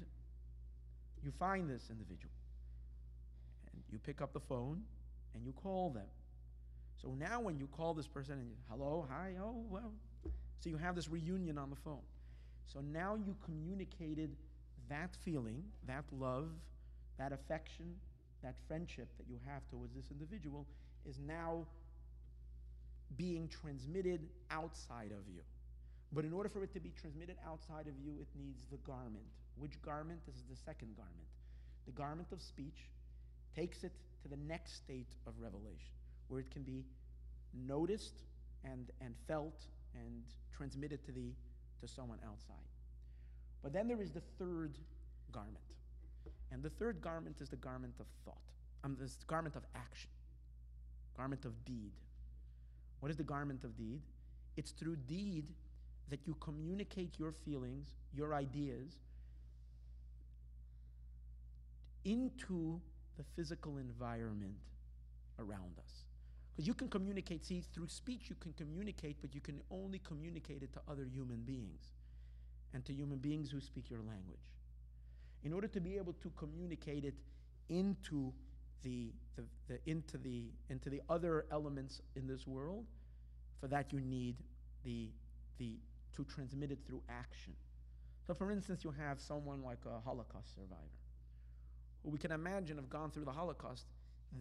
[1.22, 2.32] you find this individual.
[3.72, 4.82] And you pick up the phone
[5.34, 6.06] and you call them.
[7.00, 9.92] So now when you call this person and you, hello, hi, oh, well.
[10.60, 12.02] So you have this reunion on the phone.
[12.66, 14.36] So now you communicated
[14.88, 16.48] that feeling, that love,
[17.18, 17.94] that affection,
[18.42, 20.66] that friendship that you have towards this individual
[21.08, 21.66] is now
[23.16, 25.42] being transmitted outside of you.
[26.12, 29.24] But in order for it to be transmitted outside of you, it needs the garment.
[29.56, 30.20] Which garment?
[30.26, 31.28] This is the second garment.
[31.86, 32.90] The garment of speech
[33.56, 35.92] takes it to the next state of revelation,
[36.28, 36.84] where it can be
[37.66, 38.22] noticed
[38.64, 40.22] and, and felt and
[40.54, 41.32] transmitted to, the,
[41.80, 42.56] to someone outside.
[43.62, 44.76] But then there is the third
[45.32, 45.58] garment.
[46.50, 48.36] And the third garment is the garment of thought.
[48.84, 50.10] Um, this garment of action,
[51.16, 51.92] garment of deed.
[53.00, 54.00] What is the garment of deed?
[54.56, 55.46] It's through deed
[56.10, 58.98] that you communicate your feelings, your ideas,
[62.04, 62.80] into
[63.16, 64.56] the physical environment
[65.38, 66.04] around us.
[66.52, 70.62] Because you can communicate, see, through speech you can communicate, but you can only communicate
[70.62, 71.92] it to other human beings
[72.74, 74.40] and to human beings who speak your language.
[75.44, 77.14] In order to be able to communicate it
[77.68, 78.32] into
[78.82, 82.84] the, the, the, into, the, into the other elements in this world,
[83.60, 84.36] for that you need
[84.84, 85.08] the,
[85.58, 85.76] the,
[86.16, 87.54] to transmit it through action.
[88.26, 90.80] So, for instance, you have someone like a Holocaust survivor.
[92.02, 93.86] Who we can imagine have gone through the Holocaust,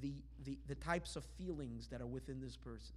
[0.01, 0.13] the,
[0.45, 2.95] the, the types of feelings that are within this person,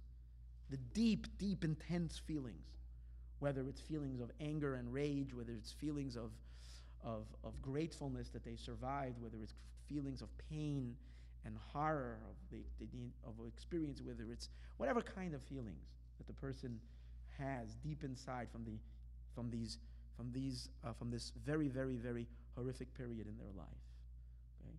[0.69, 2.65] the deep, deep, intense feelings,
[3.39, 6.31] whether it's feelings of anger and rage, whether it's feelings of,
[7.03, 9.53] of, of gratefulness that they survived, whether it's
[9.87, 10.95] feelings of pain
[11.45, 12.87] and horror of the, the
[13.25, 15.85] of experience, whether it's whatever kind of feelings
[16.17, 16.79] that the person
[17.39, 18.77] has deep inside from the
[19.33, 19.77] from these
[20.15, 23.83] from these uh, from this very very very horrific period in their life
[24.61, 24.75] okay?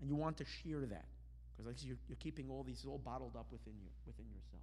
[0.00, 1.06] And you want to share that
[1.56, 4.62] because like you're, you're keeping all these all bottled up within you within yourself.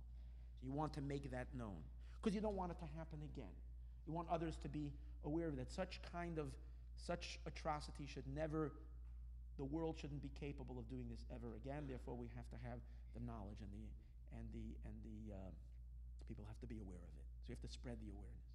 [0.59, 1.79] So you want to make that known
[2.19, 3.55] because you don't want it to happen again.
[4.07, 4.91] You want others to be
[5.25, 5.71] aware of that.
[5.71, 6.47] Such kind of
[6.97, 8.71] such atrocity should never
[9.57, 11.85] the world shouldn't be capable of doing this ever again.
[11.87, 12.79] Therefore we have to have
[13.15, 13.87] the knowledge and the
[14.37, 15.51] and the and the uh,
[16.27, 17.20] people have to be aware of it.
[17.41, 18.45] So you have to spread the awareness.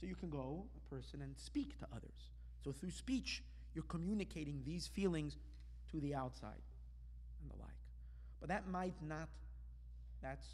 [0.00, 2.30] So you can go, a person, and speak to others.
[2.64, 3.42] So through speech,
[3.74, 5.36] you're communicating these feelings
[5.90, 6.62] to the outside
[7.40, 7.70] and the like.
[8.40, 9.28] But that might not,
[10.22, 10.46] that's,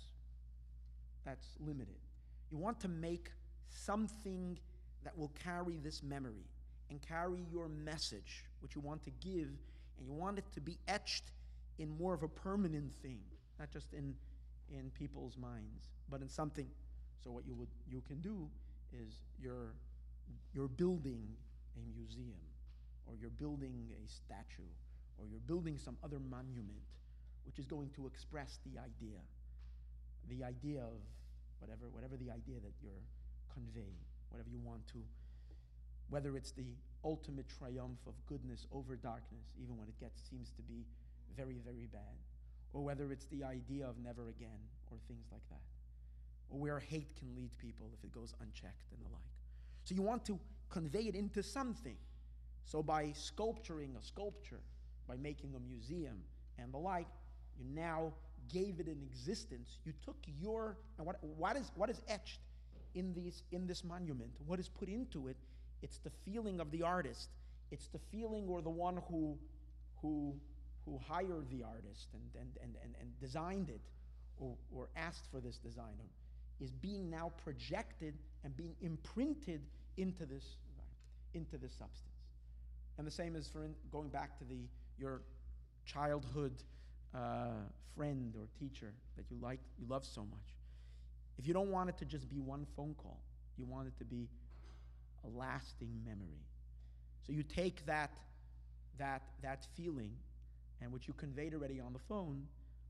[1.24, 1.98] that's limited.
[2.50, 3.30] You want to make
[3.68, 4.58] something
[5.04, 6.44] that will carry this memory
[6.90, 9.48] and carry your message, which you want to give,
[9.98, 11.24] and you want it to be etched
[11.78, 13.20] in more of a permanent thing,
[13.58, 14.14] not just in,
[14.70, 16.66] in people's minds but in something.
[17.22, 18.48] So what you would you can do
[18.92, 19.76] is you're
[20.54, 21.28] you're building
[21.76, 22.40] a museum,
[23.06, 24.70] or you're building a statue,
[25.18, 26.88] or you're building some other monument,
[27.44, 29.20] which is going to express the idea,
[30.28, 30.98] the idea of
[31.58, 33.04] whatever whatever the idea that you're
[33.52, 34.98] conveying, whatever you want to.
[36.08, 40.62] Whether it's the ultimate triumph of goodness over darkness, even when it gets seems to
[40.62, 40.82] be
[41.36, 42.18] very, very bad,
[42.72, 44.58] or whether it's the idea of never again,
[44.90, 45.62] or things like that
[46.50, 49.22] or where hate can lead people if it goes unchecked and the like.
[49.84, 51.96] So you want to convey it into something.
[52.64, 54.60] So by sculpturing a sculpture,
[55.08, 56.22] by making a museum
[56.58, 57.08] and the like,
[57.58, 58.12] you now
[58.52, 59.78] gave it an existence.
[59.84, 62.40] You took your and what, what is what is etched
[62.94, 64.30] in these in this monument?
[64.46, 65.36] What is put into it?
[65.82, 67.30] It's the feeling of the artist.
[67.70, 69.36] It's the feeling or the one who
[70.02, 70.34] who
[70.84, 73.80] who hired the artist and and, and, and, and designed it
[74.38, 75.94] or, or asked for this design
[76.60, 79.60] is being now projected and being imprinted
[79.96, 80.44] into this,
[81.34, 82.06] into this substance.
[82.98, 84.58] And the same is for in, going back to the,
[84.98, 85.22] your
[85.86, 86.52] childhood
[87.14, 87.48] uh,
[87.96, 90.54] friend or teacher that you like, you love so much,
[91.38, 93.18] if you don't want it to just be one phone call,
[93.56, 94.28] you want it to be
[95.24, 96.44] a lasting memory.
[97.26, 98.10] So you take that,
[98.98, 100.12] that, that feeling,
[100.82, 102.42] and which you conveyed already on the phone,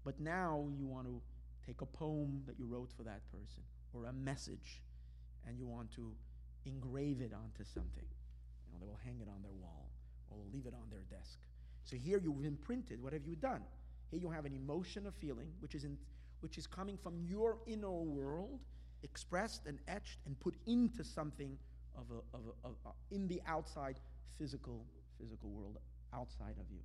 [0.04, 1.20] but now you want to
[1.66, 4.82] take a poem that you wrote for that person or a message,
[5.46, 6.12] and you want to
[6.64, 8.04] engrave it onto something.
[8.66, 9.90] You know, they will hang it on their wall
[10.30, 11.38] or leave it on their desk.
[11.84, 13.02] So here you've imprinted.
[13.02, 13.62] What have you done?
[14.10, 15.96] Here you have an emotion, a feeling, which is, in,
[16.40, 18.60] which is coming from your inner world,
[19.02, 21.56] expressed and etched and put into something
[21.96, 23.98] of a, of a, of a, in the outside
[24.38, 24.84] physical
[25.20, 25.78] physical world
[26.14, 26.80] outside of you.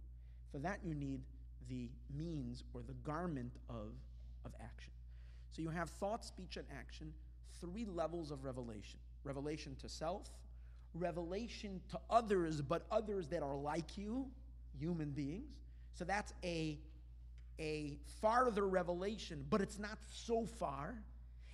[0.51, 1.21] For that you need
[1.69, 3.93] the means or the garment of,
[4.45, 4.91] of action.
[5.51, 7.13] So you have thought, speech, and action,
[7.60, 10.29] three levels of revelation revelation to self,
[10.93, 14.27] revelation to others, but others that are like you,
[14.77, 15.51] human beings.
[15.93, 16.77] So that's a,
[17.60, 20.95] a farther revelation, but it's not so far.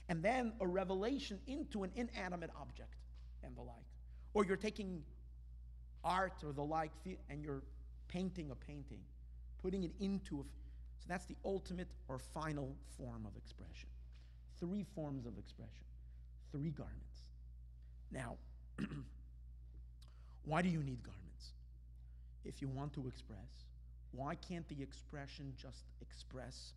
[0.10, 2.95] And then a revelation into an inanimate object
[3.43, 3.77] and the like.
[4.34, 5.04] Or you're taking
[6.04, 6.91] art or the like
[7.30, 7.63] and you're
[8.08, 8.99] painting a painting,
[9.62, 10.43] putting it into a.
[11.01, 13.89] So that's the ultimate or final form of expression.
[14.59, 15.85] Three forms of expression,
[16.51, 17.21] three garments.
[18.11, 18.37] Now,
[20.45, 21.53] why do you need garments?
[22.45, 23.65] If you want to express,
[24.11, 26.73] why can't the expression just express?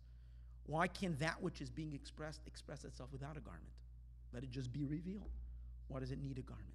[0.65, 3.65] Why can't that which is being expressed express itself without a garment?
[4.33, 5.29] Let it just be revealed.
[5.87, 6.67] Why does it need a garment?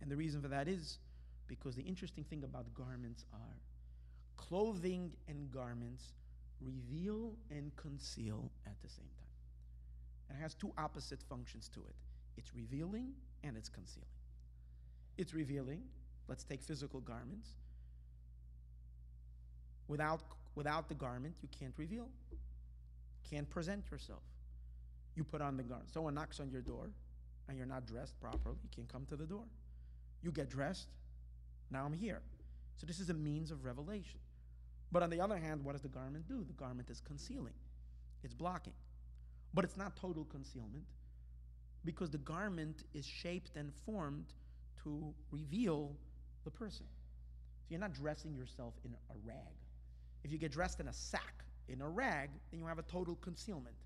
[0.00, 0.98] And the reason for that is
[1.46, 3.56] because the interesting thing about garments are
[4.36, 6.12] clothing and garments
[6.64, 10.36] reveal and conceal at the same time.
[10.36, 11.94] It has two opposite functions to it
[12.36, 14.08] it's revealing and it's concealing.
[15.16, 15.82] It's revealing.
[16.28, 17.50] Let's take physical garments.
[19.86, 20.22] Without,
[20.54, 22.08] without the garment, you can't reveal,
[23.28, 24.22] can't present yourself.
[25.14, 25.92] You put on the garment.
[25.92, 26.90] Someone knocks on your door
[27.48, 29.44] and you're not dressed properly, you can't come to the door.
[30.22, 30.88] You get dressed,
[31.70, 32.22] now I'm here.
[32.76, 34.18] So this is a means of revelation.
[34.92, 36.44] But on the other hand, what does the garment do?
[36.44, 37.54] The garment is concealing,
[38.22, 38.74] it's blocking.
[39.52, 40.84] But it's not total concealment
[41.84, 44.34] because the garment is shaped and formed
[44.82, 45.96] to reveal
[46.44, 46.86] the person.
[47.62, 49.36] So you're not dressing yourself in a rag.
[50.24, 53.16] If you get dressed in a sack, in a rag, then you have a total
[53.16, 53.76] concealment.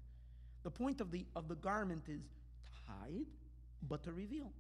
[0.63, 3.27] The point of the, of the garment is to hide,
[3.89, 4.53] but to reveal.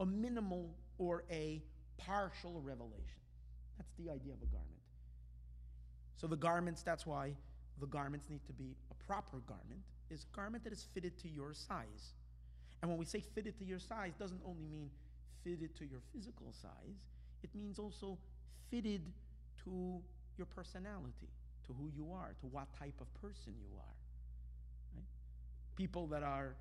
[0.00, 1.62] A minimal or a
[1.96, 3.20] partial revelation.
[3.78, 4.73] That's the idea of a garment.
[6.16, 7.32] So the garments, that's why
[7.80, 11.28] the garments need to be a proper garment, is a garment that is fitted to
[11.28, 12.14] your size.
[12.82, 14.90] And when we say fitted to your size, doesn't only mean
[15.42, 16.98] fitted to your physical size,
[17.42, 18.18] it means also
[18.70, 19.02] fitted
[19.64, 20.00] to
[20.36, 21.28] your personality,
[21.66, 23.96] to who you are, to what type of person you are.
[24.94, 25.06] Right?
[25.76, 26.54] People that are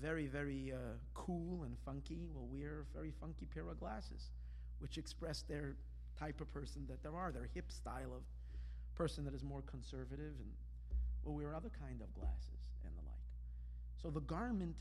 [0.00, 4.30] very, very uh, cool and funky will wear a very funky pair of glasses,
[4.78, 5.76] which express their
[6.18, 8.22] type of person that there are, their hip style of
[8.94, 10.50] person that is more conservative and
[11.24, 13.14] will wear other kind of glasses and the like.
[14.00, 14.76] So the garment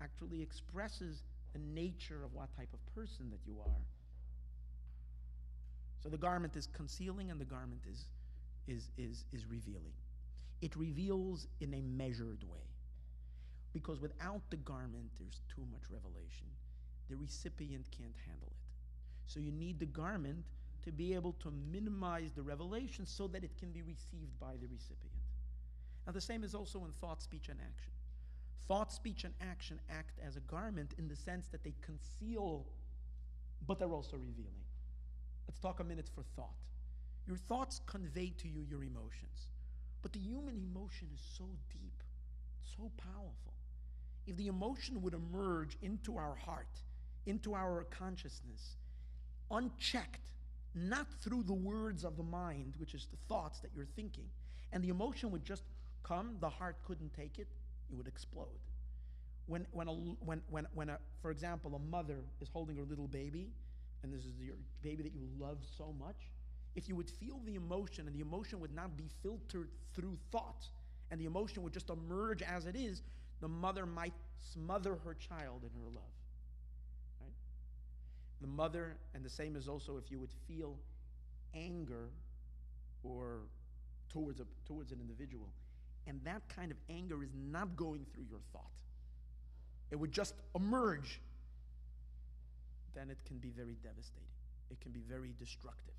[0.00, 1.22] actually expresses
[1.52, 3.82] the nature of what type of person that you are.
[6.02, 8.06] So the garment is concealing and the garment is,
[8.66, 9.94] is, is, is revealing.
[10.60, 12.66] It reveals in a measured way.
[13.72, 16.46] Because without the garment, there's too much revelation.
[17.08, 18.64] The recipient can't handle it.
[19.26, 20.44] So you need the garment
[20.84, 24.66] to be able to minimize the revelation so that it can be received by the
[24.66, 25.12] recipient.
[26.06, 27.92] Now, the same is also in thought, speech, and action.
[28.68, 32.66] Thought, speech, and action act as a garment in the sense that they conceal,
[33.66, 34.64] but they're also revealing.
[35.48, 36.56] Let's talk a minute for thought.
[37.26, 39.48] Your thoughts convey to you your emotions,
[40.02, 42.02] but the human emotion is so deep,
[42.76, 43.54] so powerful.
[44.26, 46.82] If the emotion would emerge into our heart,
[47.26, 48.76] into our consciousness,
[49.50, 50.30] unchecked,
[50.74, 54.24] not through the words of the mind, which is the thoughts that you're thinking,
[54.72, 55.62] and the emotion would just
[56.02, 57.46] come, the heart couldn't take it,
[57.90, 58.60] it would explode.
[59.46, 63.08] When, when, a, when, when, when a, for example, a mother is holding her little
[63.08, 63.50] baby,
[64.02, 66.16] and this is your baby that you love so much,
[66.74, 70.66] if you would feel the emotion and the emotion would not be filtered through thought,
[71.10, 73.02] and the emotion would just emerge as it is,
[73.40, 74.14] the mother might
[74.52, 76.13] smother her child in her love.
[78.44, 80.76] The mother, and the same is also if you would feel
[81.54, 82.10] anger
[83.02, 83.38] or
[84.10, 85.48] towards, a, towards an individual,
[86.06, 88.82] and that kind of anger is not going through your thought,
[89.90, 91.22] it would just emerge,
[92.94, 94.28] then it can be very devastating.
[94.70, 95.94] It can be very destructive.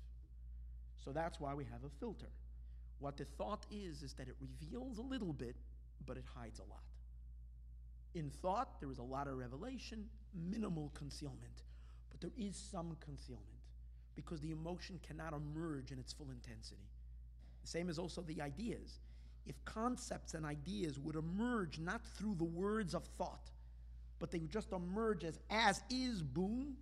[1.04, 2.30] So that's why we have a filter.
[3.00, 5.56] What the thought is, is that it reveals a little bit,
[6.06, 6.84] but it hides a lot.
[8.14, 11.64] In thought, there is a lot of revelation, minimal concealment,
[12.26, 13.46] there is some concealment
[14.16, 16.88] because the emotion cannot emerge in its full intensity.
[17.62, 18.98] The same is also the ideas.
[19.46, 23.50] If concepts and ideas would emerge not through the words of thought,
[24.18, 26.76] but they would just emerge as as is, boom,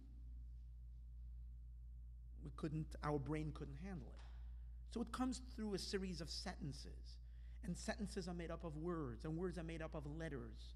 [2.42, 4.20] we couldn't, our brain couldn't handle it.
[4.92, 7.18] So it comes through a series of sentences.
[7.64, 10.74] And sentences are made up of words, and words are made up of letters.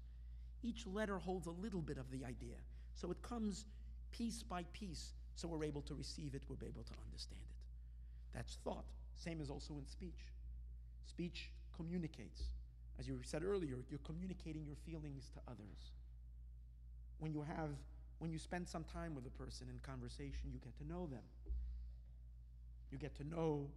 [0.63, 2.57] Each letter holds a little bit of the idea.
[2.95, 3.65] So it comes
[4.11, 8.35] piece by piece, so we're able to receive it, we're able to understand it.
[8.35, 8.85] That's thought.
[9.15, 10.33] Same as also in speech.
[11.05, 12.43] Speech communicates.
[12.99, 15.93] As you said earlier, you're communicating your feelings to others.
[17.19, 17.69] When you have
[18.19, 21.23] when you spend some time with a person in conversation, you get to know them.
[22.91, 23.67] You get to know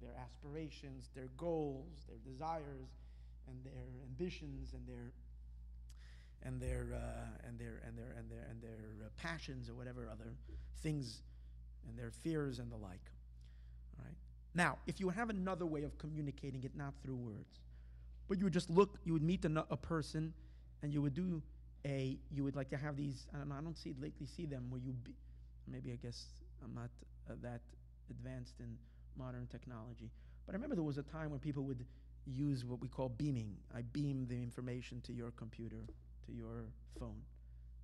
[0.00, 2.90] their aspirations, their goals, their desires,
[3.48, 5.12] and their ambitions, and their
[6.44, 10.08] and their uh, and their and their and their and their uh, passions or whatever
[10.10, 10.34] other
[10.82, 11.22] things,
[11.88, 13.10] and their fears and the like.
[13.98, 14.16] All right.
[14.54, 17.60] Now, if you have another way of communicating it, not through words,
[18.28, 20.32] but you would just look, you would meet a, a person,
[20.82, 21.42] and you would do
[21.84, 23.26] a, you would like to have these.
[23.34, 23.56] I don't know.
[23.56, 25.14] I don't see lately see them where you, be,
[25.66, 26.26] maybe I guess
[26.62, 26.90] I'm not
[27.30, 27.60] uh, that
[28.10, 28.76] advanced in
[29.16, 30.10] modern technology.
[30.46, 31.84] But I remember there was a time when people would
[32.26, 33.56] use what we call beaming.
[33.74, 35.84] I beam the information to your computer,
[36.26, 36.64] to your
[36.98, 37.20] phone.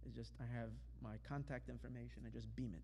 [0.07, 0.71] It's just, I have
[1.03, 2.83] my contact information, I just beam it.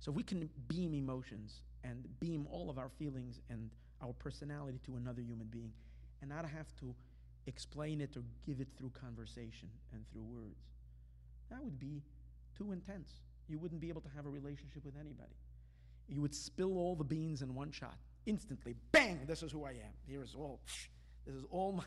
[0.00, 3.70] So we can beam emotions and beam all of our feelings and
[4.02, 5.72] our personality to another human being
[6.20, 6.94] and not have to
[7.46, 10.60] explain it or give it through conversation and through words,
[11.50, 12.02] that would be
[12.56, 13.10] too intense.
[13.48, 15.34] You wouldn't be able to have a relationship with anybody
[16.08, 17.96] you would spill all the beans in one shot
[18.26, 18.74] instantly.
[18.92, 19.20] Bang!
[19.26, 19.92] This is who I am.
[20.06, 20.60] Here is all.
[21.26, 21.84] This is all my,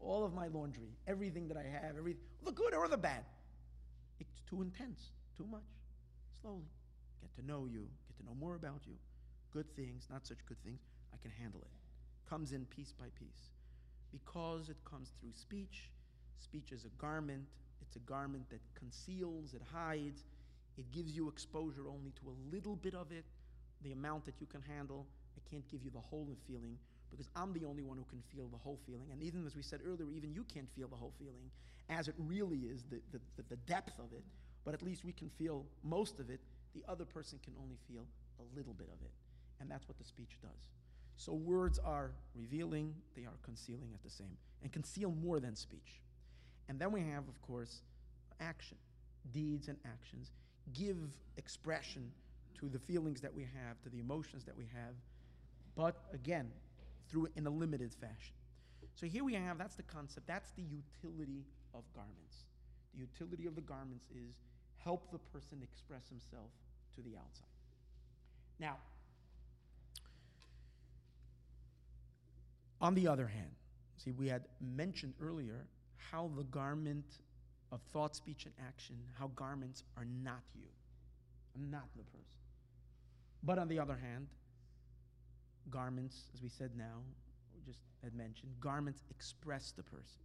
[0.00, 3.24] all of my laundry, everything that I have, everything, the good or the bad.
[4.20, 5.62] It's too intense, too much.
[6.40, 6.70] Slowly,
[7.20, 8.94] get to know you, get to know more about you.
[9.52, 10.80] Good things, not such good things.
[11.12, 11.70] I can handle it.
[12.28, 13.50] Comes in piece by piece,
[14.12, 15.90] because it comes through speech.
[16.38, 17.44] Speech is a garment.
[17.82, 20.24] It's a garment that conceals, it hides,
[20.76, 23.24] it gives you exposure only to a little bit of it
[23.82, 25.06] the amount that you can handle.
[25.36, 26.78] I can't give you the whole feeling
[27.10, 29.08] because I'm the only one who can feel the whole feeling.
[29.12, 31.50] And even as we said earlier, even you can't feel the whole feeling
[31.88, 34.24] as it really is, the, the, the depth of it.
[34.64, 36.40] But at least we can feel most of it.
[36.74, 38.04] The other person can only feel
[38.40, 39.12] a little bit of it.
[39.60, 40.68] And that's what the speech does.
[41.16, 46.02] So words are revealing, they are concealing at the same, and conceal more than speech.
[46.68, 47.80] And then we have, of course,
[48.40, 48.76] action.
[49.32, 50.30] Deeds and actions
[50.74, 50.96] give
[51.36, 52.10] expression
[52.58, 54.94] to the feelings that we have, to the emotions that we have,
[55.76, 56.50] but again,
[57.10, 58.34] through in a limited fashion.
[58.94, 61.44] So here we have that's the concept, that's the utility
[61.74, 62.44] of garments.
[62.94, 64.34] The utility of the garments is
[64.78, 66.50] help the person express himself
[66.94, 67.46] to the outside.
[68.58, 68.76] Now,
[72.80, 73.50] on the other hand,
[73.96, 77.04] see, we had mentioned earlier how the garment
[77.72, 80.68] of thought, speech, and action, how garments are not you,
[81.70, 82.20] not the person.
[83.42, 84.28] But on the other hand,
[85.70, 87.02] garments, as we said now,
[87.66, 90.20] just had mentioned, garments express the person.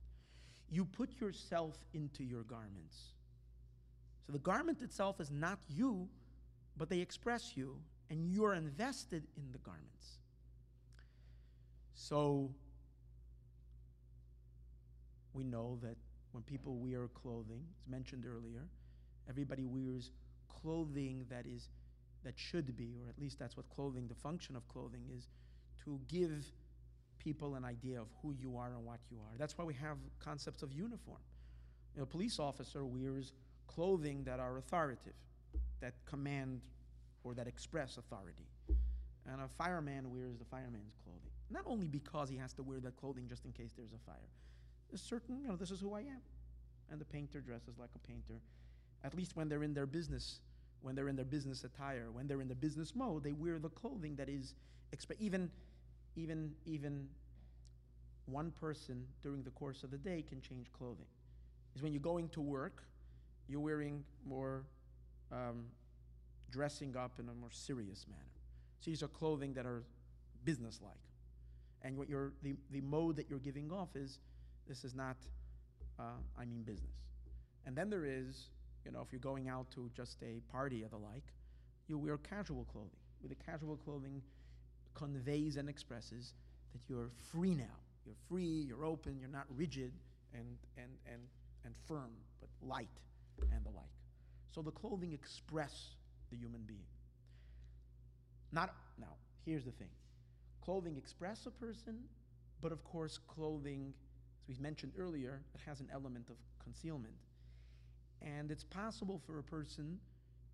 [0.70, 3.14] You put yourself into your garments.
[4.26, 6.08] So the garment itself is not you,
[6.78, 7.78] but they express you,
[8.10, 10.20] and you're invested in the garments.
[11.94, 12.52] So
[15.34, 15.98] we know that
[16.32, 18.64] when people wear clothing, as mentioned earlier,
[19.30, 20.12] everybody wears
[20.48, 21.70] clothing that is
[22.24, 25.28] that should be, or at least that's what clothing, the function of clothing is,
[25.84, 26.46] to give
[27.18, 29.38] people an idea of who you are and what you are.
[29.38, 31.22] That's why we have concepts of uniform.
[31.94, 33.34] You know, a police officer wears
[33.68, 35.14] clothing that are authoritative,
[35.82, 36.62] that command
[37.24, 38.46] or that express authority.
[39.32, 41.30] And a fireman wears the fireman's clothing.
[41.50, 44.30] Not only because he has to wear that clothing just in case there's a fire.
[44.90, 46.22] There's certain, you know, this is who I am.
[46.90, 48.42] And the painter dresses like a painter,
[49.04, 50.40] at least when they're in their business
[50.82, 53.70] when they're in their business attire, when they're in the business mode, they wear the
[53.70, 54.56] clothing that is
[55.20, 55.50] even
[56.16, 57.08] even even
[58.26, 61.06] one person during the course of the day can change clothing.
[61.76, 62.84] Is when you're going to work,
[63.48, 64.64] you're wearing more
[65.32, 65.66] um,
[66.50, 68.22] dressing up in a more serious manner.
[68.80, 69.84] So these are clothing that are
[70.44, 70.92] business-like,
[71.84, 74.20] and what you're the, the mode that you're giving off is
[74.68, 75.18] this is not,
[76.00, 76.04] uh,
[76.40, 76.96] I mean business.
[77.66, 78.50] And then there is
[78.86, 81.24] you know, if you're going out to just a party or the like,
[81.88, 83.00] you wear casual clothing.
[83.22, 84.22] With the casual clothing
[84.96, 86.34] conveys and expresses
[86.74, 87.78] that you're free now.
[88.06, 89.92] You're free, you're open, you're not rigid
[90.34, 91.22] and, and, and,
[91.66, 92.90] and firm, but light
[93.52, 93.86] and the like.
[94.50, 95.92] So the clothing express
[96.30, 96.86] the human being.
[98.52, 99.16] Not now,
[99.46, 99.90] here's the thing.
[100.64, 102.00] Clothing express a person,
[102.62, 103.94] but of course clothing,
[104.50, 107.14] as we mentioned earlier, it has an element of concealment.
[108.22, 110.00] And it's possible for a person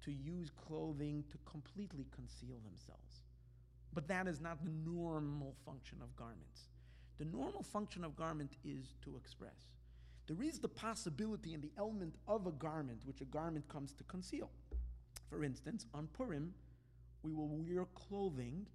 [0.03, 3.24] to use clothing to completely conceal themselves.
[3.93, 6.70] But that is not the normal function of garments.
[7.18, 9.72] The normal function of garment is to express.
[10.28, 14.03] There is the possibility and the element of a garment which a garment comes to
[14.03, 14.49] conceal.
[15.30, 16.53] For instance, on Purim,
[17.24, 18.68] we will wear clothing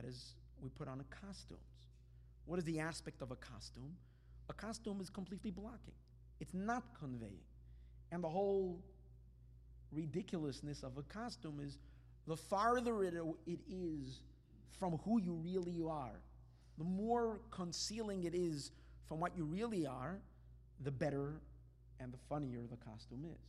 [0.00, 1.58] that is, we put on a costume.
[2.46, 3.96] What is the aspect of a costume?
[4.48, 5.94] A costume is completely blocking,
[6.40, 7.44] it's not conveying.
[8.12, 8.80] And the whole
[9.92, 11.78] ridiculousness of a costume is
[12.26, 13.14] the farther it,
[13.46, 14.20] it is
[14.78, 16.20] from who you really are,
[16.78, 18.70] the more concealing it is
[19.06, 20.18] from what you really are,
[20.82, 21.40] the better
[21.98, 23.40] and the funnier the costume is.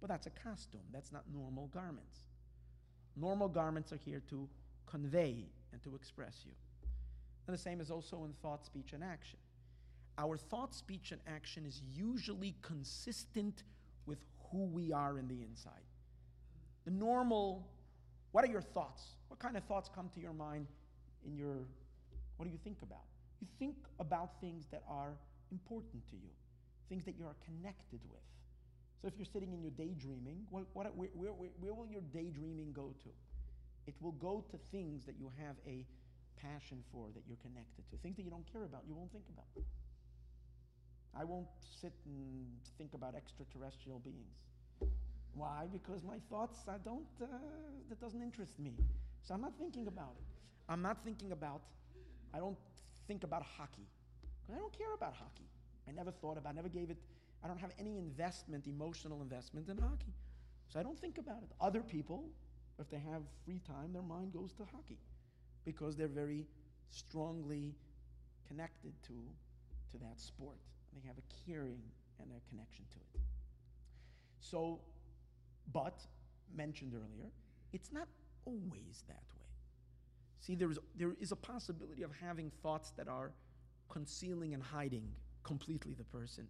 [0.00, 2.20] But that's a costume, that's not normal garments.
[3.16, 4.48] Normal garments are here to
[4.84, 6.52] convey and to express you.
[7.46, 9.38] And the same is also in thought, speech, and action.
[10.18, 13.62] Our thought, speech, and action is usually consistent
[14.06, 14.18] with
[14.50, 15.84] who we are in the inside.
[16.84, 17.66] The normal,
[18.32, 19.02] what are your thoughts?
[19.28, 20.66] What kind of thoughts come to your mind
[21.24, 21.66] in your,
[22.36, 23.04] what do you think about?
[23.40, 25.12] You think about things that are
[25.50, 26.30] important to you,
[26.88, 28.22] things that you are connected with.
[29.02, 32.72] So if you're sitting in your daydreaming, what, what, where, where, where will your daydreaming
[32.72, 33.10] go to?
[33.86, 35.84] It will go to things that you have a
[36.40, 37.96] passion for, that you're connected to.
[37.98, 39.46] Things that you don't care about, you won't think about.
[41.18, 41.48] I won't
[41.80, 42.46] sit and
[42.78, 44.36] think about extraterrestrial beings.
[45.34, 45.66] Why?
[45.72, 47.26] Because my thoughts, I don't, uh,
[47.88, 48.72] that doesn't interest me.
[49.22, 50.26] So I'm not thinking about it.
[50.68, 51.62] I'm not thinking about,
[52.34, 52.56] I don't
[53.06, 53.86] think about hockey.
[54.52, 55.48] I don't care about hockey.
[55.88, 56.98] I never thought about, never gave it,
[57.44, 60.14] I don't have any investment, emotional investment in hockey.
[60.68, 61.50] So I don't think about it.
[61.60, 62.24] Other people,
[62.78, 64.98] if they have free time, their mind goes to hockey
[65.64, 66.46] because they're very
[66.90, 67.74] strongly
[68.48, 69.14] connected to,
[69.92, 70.58] to that sport.
[70.96, 71.82] They have a caring
[72.20, 73.20] and a connection to it.
[74.40, 74.80] So,
[75.72, 76.00] but,
[76.54, 77.30] mentioned earlier,
[77.72, 78.08] it's not
[78.46, 79.44] always that way.
[80.40, 83.32] See, there is, there is a possibility of having thoughts that are
[83.88, 85.08] concealing and hiding
[85.42, 86.46] completely the person.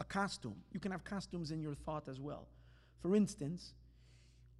[0.00, 0.56] A costume.
[0.72, 2.48] You can have costumes in your thought as well.
[3.00, 3.74] For instance,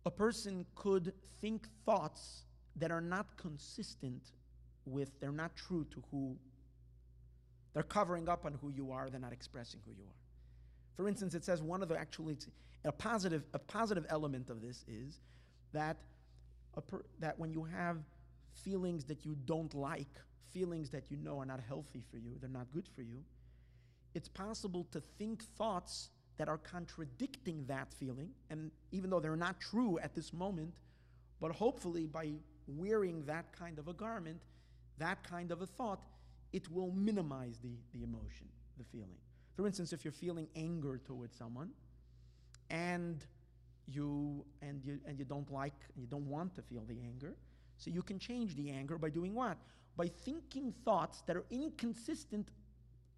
[0.07, 2.45] a person could think thoughts
[2.77, 4.23] that are not consistent
[4.85, 6.37] with, they're not true to who,
[7.75, 10.17] they're covering up on who you are, they're not expressing who you are.
[10.97, 12.37] For instance, it says one of the actually,
[12.85, 15.21] a positive, a positive element of this is
[15.73, 15.97] that,
[16.89, 17.99] per, that when you have
[18.65, 20.19] feelings that you don't like,
[20.53, 23.23] feelings that you know are not healthy for you, they're not good for you,
[24.15, 29.61] it's possible to think thoughts that are contradicting that feeling, and even though they're not
[29.61, 30.73] true at this moment,
[31.41, 32.33] but hopefully by
[32.67, 34.41] wearing that kind of a garment,
[34.99, 36.01] that kind of a thought,
[36.53, 38.47] it will minimize the, the emotion,
[38.79, 39.19] the feeling.
[39.55, 41.71] For instance, if you're feeling anger towards someone
[42.71, 43.25] and
[43.87, 47.35] you and you and you don't like you don't want to feel the anger,
[47.77, 49.59] so you can change the anger by doing what?
[49.97, 52.49] By thinking thoughts that are inconsistent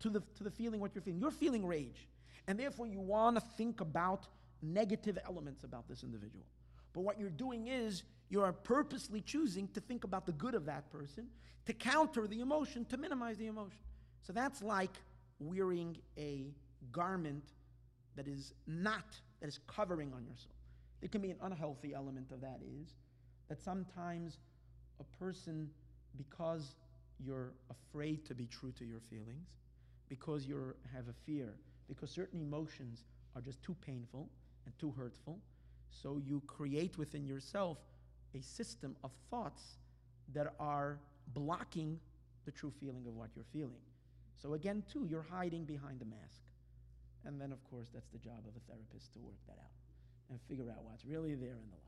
[0.00, 1.20] to the to the feeling what you're feeling.
[1.20, 2.08] You're feeling rage,
[2.46, 4.26] and therefore you want to think about
[4.62, 6.44] negative elements about this individual.
[6.92, 10.64] But what you're doing is you are purposely choosing to think about the good of
[10.66, 11.26] that person,
[11.66, 13.80] to counter the emotion, to minimize the emotion.
[14.22, 14.94] So that's like
[15.40, 16.46] wearing a
[16.92, 17.44] garment
[18.16, 19.04] that is not,
[19.40, 20.54] that is covering on yourself.
[21.00, 22.88] There can be an unhealthy element of that is
[23.48, 24.38] that sometimes
[25.00, 25.68] a person,
[26.16, 26.76] because
[27.18, 29.48] you're afraid to be true to your feelings,
[30.08, 31.54] because you have a fear,
[31.88, 33.04] because certain emotions
[33.34, 34.28] are just too painful
[34.66, 35.38] and too hurtful,
[35.90, 37.78] so you create within yourself
[38.34, 39.76] a system of thoughts
[40.32, 40.98] that are
[41.34, 41.98] blocking
[42.44, 43.82] the true feeling of what you're feeling.
[44.40, 46.40] So again, too, you're hiding behind the mask.
[47.24, 49.70] And then, of course, that's the job of a therapist to work that out
[50.30, 51.82] and figure out what's really there and the like.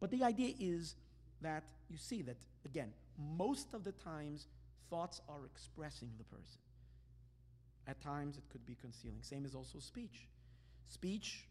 [0.00, 0.94] But the idea is
[1.42, 2.92] that you see that, again,
[3.36, 4.46] most of the times,
[4.88, 6.60] thoughts are expressing the person.
[7.86, 9.22] At times, it could be concealing.
[9.22, 10.28] Same as also speech.
[10.88, 11.44] Speech,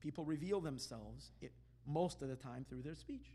[0.00, 1.30] people reveal themselves.
[1.40, 1.52] It,
[1.86, 3.26] most of the time through their speech.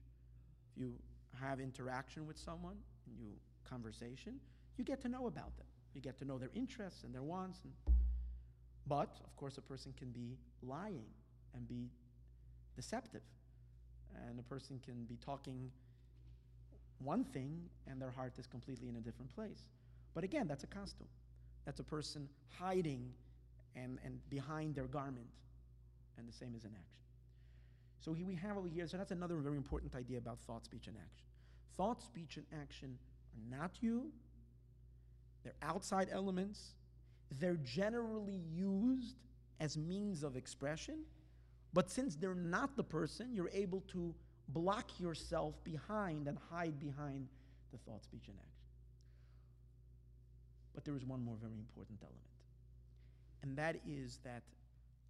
[0.76, 0.94] If you
[1.40, 2.76] have interaction with someone,
[3.20, 3.28] you
[3.70, 4.40] conversation,
[4.78, 5.68] you get to know about them.
[5.94, 7.60] You get to know their interests and their wants.
[7.64, 7.74] And,
[8.88, 11.06] but, of course, a person can be lying
[11.54, 11.90] and be
[12.76, 13.22] deceptive.
[14.28, 15.72] And a person can be talking
[17.00, 19.70] one thing and their heart is completely in a different place.
[20.14, 21.08] But again, that's a costume.
[21.66, 22.28] That's a person
[22.58, 23.12] hiding
[23.76, 25.28] and, and behind their garment.
[26.18, 27.00] And the same is in action.
[28.00, 30.96] So we have over here, so that's another very important idea about thought, speech, and
[30.96, 31.26] action.
[31.76, 32.98] Thought, speech, and action
[33.34, 34.12] are not you,
[35.44, 36.76] they're outside elements.
[37.40, 39.16] They're generally used
[39.60, 41.00] as means of expression,
[41.74, 44.14] but since they're not the person, you're able to
[44.50, 47.28] block yourself behind and hide behind
[47.72, 48.50] the thought, speech, and action.
[50.74, 52.20] But there is one more very important element,
[53.44, 54.44] and that is that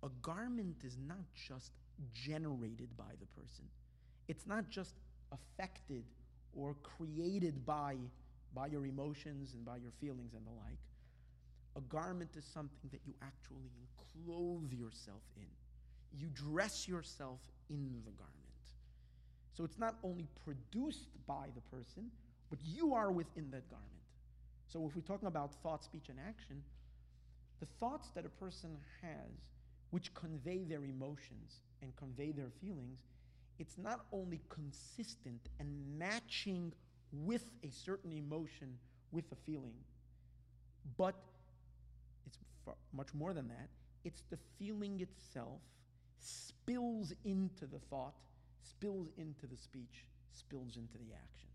[0.04, 1.72] a garment is not just
[2.14, 3.66] generated by the person,
[4.28, 4.96] it's not just
[5.32, 6.04] affected
[6.56, 7.96] or created by,
[8.54, 10.80] by your emotions and by your feelings and the like.
[11.76, 13.70] A garment is something that you actually
[14.26, 16.20] clothe yourself in.
[16.20, 17.40] You dress yourself
[17.70, 18.36] in the garment.
[19.60, 22.10] So it's not only produced by the person,
[22.50, 23.90] but you are within that garment.
[24.68, 26.64] So if we're talking about thought, speech, and action,
[27.60, 29.32] the thoughts that a person has,
[29.92, 33.00] which convey their emotions and convey their feelings,
[33.58, 35.68] it's not only consistent and
[35.98, 36.72] matching
[37.12, 38.78] with a certain emotion,
[39.12, 39.74] with a feeling,
[40.98, 41.16] but
[42.26, 42.38] it's
[42.94, 43.70] much more than that.
[44.06, 45.62] It's the feeling itself
[46.20, 48.14] spills into the thought,
[48.62, 51.54] spills into the speech, spills into the actions.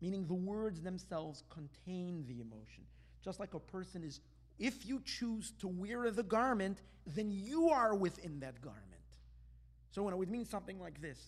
[0.00, 2.84] Meaning the words themselves contain the emotion.
[3.24, 4.20] Just like a person is,
[4.58, 8.84] if you choose to wear the garment, then you are within that garment.
[9.90, 11.18] So it would mean something like this,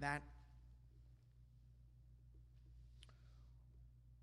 [0.00, 0.22] that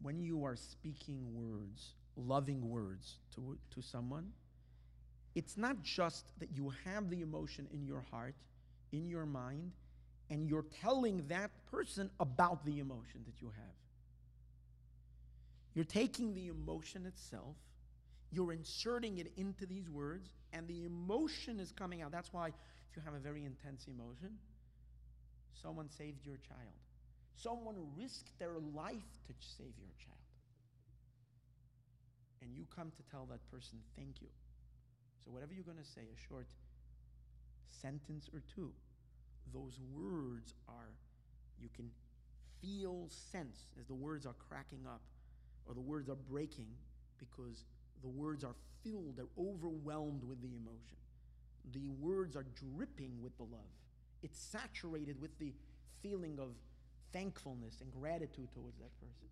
[0.02, 4.32] when you are speaking words, loving words to, to someone,
[5.36, 8.36] it's not just that you have the emotion in your heart,
[8.92, 9.72] in your mind,
[10.30, 13.76] and you're telling that person about the emotion that you have.
[15.74, 17.56] You're taking the emotion itself,
[18.34, 22.12] you're inserting it into these words, and the emotion is coming out.
[22.12, 24.38] That's why, if you have a very intense emotion,
[25.62, 26.74] someone saved your child,
[27.36, 30.18] someone risked their life to save your child.
[32.42, 34.28] And you come to tell that person, thank you.
[35.24, 36.48] So, whatever you're going to say, a short
[37.82, 38.72] sentence or two,
[39.54, 40.92] those words are,
[41.62, 41.90] you can
[42.62, 45.02] feel sense as the words are cracking up
[45.68, 46.68] or the words are breaking
[47.20, 47.64] because
[48.04, 50.98] the words are filled, they're overwhelmed with the emotion.
[51.72, 52.46] The words are
[52.76, 53.62] dripping with the love.
[54.22, 55.54] It's saturated with the
[56.02, 56.50] feeling of
[57.14, 59.30] thankfulness and gratitude towards that person.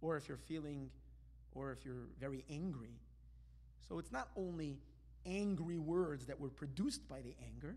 [0.00, 0.90] Or if you're feeling,
[1.54, 2.94] or if you're very angry.
[3.88, 4.78] So it's not only
[5.24, 7.76] angry words that were produced by the anger,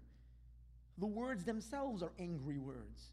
[0.97, 3.11] the words themselves are angry words.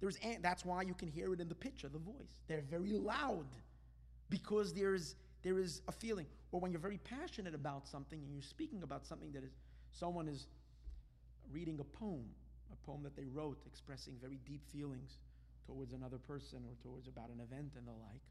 [0.00, 2.40] There's, that's why you can hear it in the pitch of the voice.
[2.48, 3.46] They're very loud
[4.30, 6.26] because there's, there is a feeling.
[6.52, 9.52] Or when you're very passionate about something and you're speaking about something that is,
[9.92, 10.46] someone is
[11.52, 12.26] reading a poem,
[12.72, 15.18] a poem that they wrote expressing very deep feelings
[15.66, 18.22] towards another person or towards about an event and the like.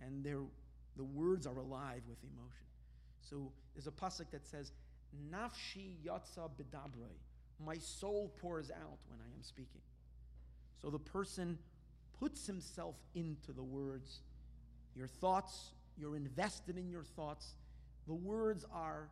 [0.00, 2.66] And the words are alive with emotion.
[3.20, 4.72] So there's a pasuk that says,
[5.32, 7.16] Nafshi yatsa bedabroi.
[7.64, 9.80] My soul pours out when I am speaking.
[10.80, 11.58] So the person
[12.20, 14.20] puts himself into the words.
[14.94, 17.54] Your thoughts, you're invested in your thoughts.
[18.06, 19.08] The words are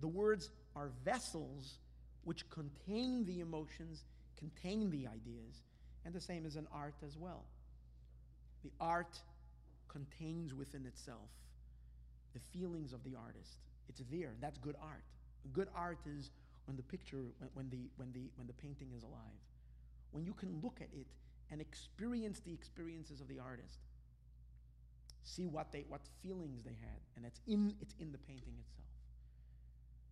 [0.00, 1.78] the words are vessels
[2.24, 4.04] which contain the emotions,
[4.36, 5.62] contain the ideas,
[6.04, 7.44] and the same is an art as well.
[8.62, 9.18] The art
[9.88, 11.30] contains within itself
[12.34, 13.58] the feelings of the artist.
[13.88, 14.28] It's there.
[14.28, 15.02] and That's good art.
[15.52, 16.30] Good art is
[16.66, 19.40] when the picture, when, when, the, when, the, when the painting is alive.
[20.12, 21.06] When you can look at it
[21.50, 23.80] and experience the experiences of the artist.
[25.28, 27.00] See what, they, what feelings they had.
[27.16, 28.88] And it's in, it's in the painting itself.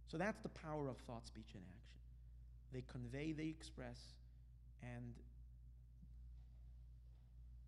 [0.08, 2.00] So that's the power of thought, speech, and action.
[2.72, 3.98] They convey, they express,
[4.82, 5.14] and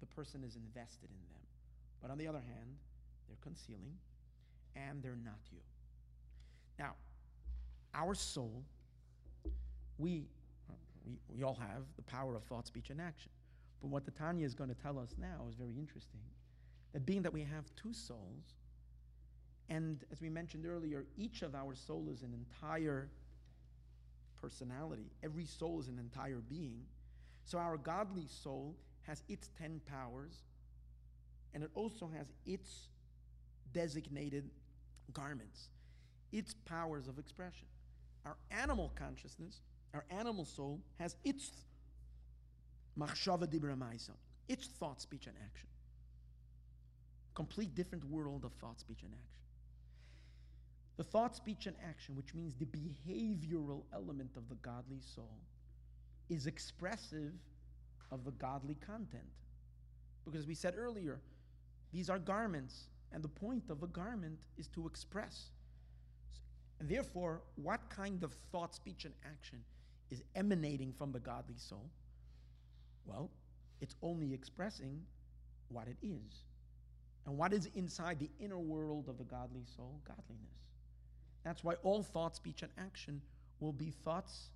[0.01, 1.43] the person is invested in them.
[2.03, 2.77] But on the other hand,
[3.27, 3.97] they're concealing,
[4.77, 5.61] and they're not you.
[6.79, 6.93] Now,
[7.95, 8.63] our soul,
[9.97, 10.27] we,
[11.07, 13.31] we, we all have the power of thought, speech, and action.
[13.81, 16.21] But what the Tanya is going to tell us now is very interesting.
[16.93, 18.55] That being that we have two souls,
[19.69, 23.09] and as we mentioned earlier, each of our soul is an entire
[24.41, 25.11] personality.
[25.23, 26.81] Every soul is an entire being.
[27.45, 30.43] So our godly soul has its 10 powers,
[31.55, 32.89] and it also has its
[33.73, 34.51] designated
[35.13, 35.69] garments,
[36.33, 37.67] its powers of expression.
[38.25, 39.61] Our animal consciousness,
[39.95, 41.51] our animal soul, has its
[42.99, 43.77] machshava dibra
[44.49, 45.69] It's thought, speech, and action.
[47.39, 49.45] Complete different world of thought, speech, and action.
[50.97, 55.39] The thought, speech, and action, which means the behavioral element of the godly soul,
[56.29, 57.35] is expressive
[58.11, 59.23] of the godly content.
[60.25, 61.21] Because we said earlier,
[61.93, 65.51] these are garments, and the point of a garment is to express.
[66.81, 69.61] And therefore, what kind of thought, speech, and action
[70.11, 71.89] is emanating from the godly soul?
[73.07, 73.31] Well,
[73.81, 75.03] it's only expressing
[75.69, 76.48] what it is.
[77.29, 80.01] And what is inside the inner world of the godly soul?
[80.07, 80.57] Godliness.
[81.45, 83.21] That's why all thought, speech, and action
[83.61, 84.49] will be thoughts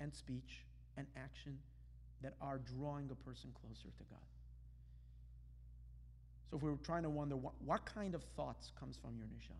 [0.00, 0.66] and speech
[0.98, 1.56] and action
[2.20, 4.18] that are drawing a person closer to God.
[6.50, 9.26] So if we are trying to wonder what, what kind of thoughts comes from your
[9.26, 9.54] neshama,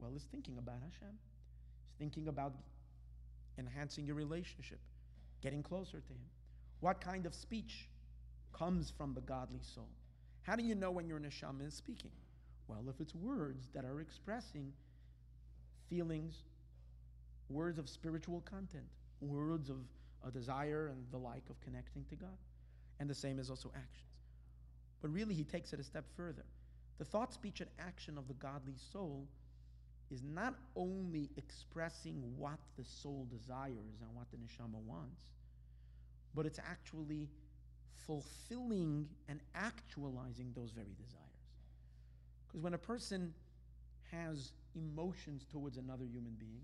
[0.00, 1.14] well, it's thinking about Hashem.
[1.14, 2.54] It's thinking about
[3.56, 4.80] enhancing your relationship,
[5.42, 6.28] getting closer to Him.
[6.80, 7.88] What kind of speech
[8.52, 9.90] comes from the godly soul?
[10.42, 12.10] How do you know when your neshama is speaking?
[12.66, 14.72] Well, if it's words that are expressing
[15.88, 16.44] feelings,
[17.48, 18.84] words of spiritual content,
[19.20, 19.76] words of
[20.26, 22.38] a desire and the like of connecting to God.
[22.98, 24.06] And the same is also actions.
[25.00, 26.44] But really, he takes it a step further.
[26.98, 29.26] The thought, speech, and action of the godly soul
[30.10, 35.22] is not only expressing what the soul desires and what the neshama wants,
[36.34, 37.28] but it's actually
[38.06, 41.20] fulfilling and actualizing those very desires.
[42.46, 43.32] Because when a person
[44.10, 46.62] has emotions towards another human being,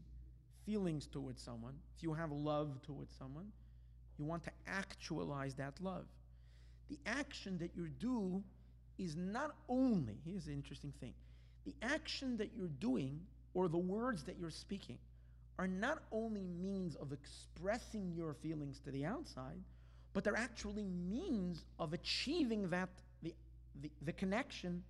[0.65, 3.47] feelings towards someone, if you have love towards someone,
[4.19, 6.07] you want to actualize that love.
[6.89, 8.43] The action that you do
[8.99, 11.13] is not only, here's the interesting thing
[11.65, 13.21] the action that you're doing
[13.55, 14.99] or the words that you're speaking
[15.59, 19.61] are not only means of expressing your feelings to the outside,
[20.17, 22.89] but they're actually means of achieving that,
[23.23, 23.35] the,
[23.83, 24.83] the, the connection,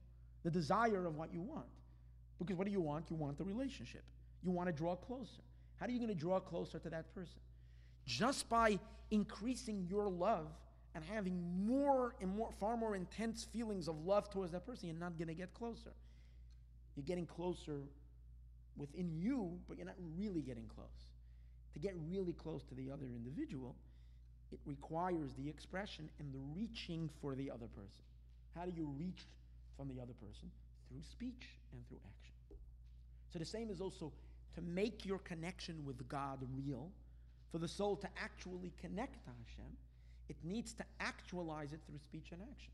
[0.45, 1.67] the desire of what you want.
[2.39, 3.11] Because what do you want?
[3.11, 4.05] You want the relationship.
[4.45, 5.43] You want to draw closer.
[5.81, 7.41] How are you going to draw closer to that person?
[8.05, 8.79] Just by
[9.11, 10.47] increasing your love
[10.95, 14.97] and having more and more, far more intense feelings of love towards that person, you're
[14.97, 15.91] not going to get closer.
[16.95, 17.81] You're getting closer
[18.77, 20.87] within you, but you're not really getting close.
[21.73, 23.75] To get really close to the other individual,
[24.53, 28.05] it requires the expression and the reaching for the other person.
[28.55, 29.27] How do you reach
[29.77, 30.51] from the other person?
[30.89, 32.35] Through speech and through action.
[33.33, 34.13] So the same is also
[34.55, 36.91] to make your connection with God real,
[37.53, 39.73] for the soul to actually connect to Hashem,
[40.29, 42.73] it needs to actualize it through speech and action.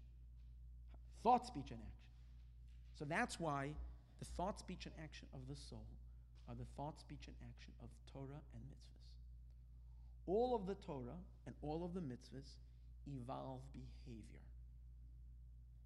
[1.22, 2.08] Thought, speech, and action.
[2.98, 3.70] So that's why
[4.18, 5.86] the thought, speech, and action of the soul
[6.48, 8.91] are the thought, speech, and action of Torah and mitzvahs.
[10.26, 12.56] All of the Torah and all of the mitzvahs
[13.06, 14.40] evolve behavior.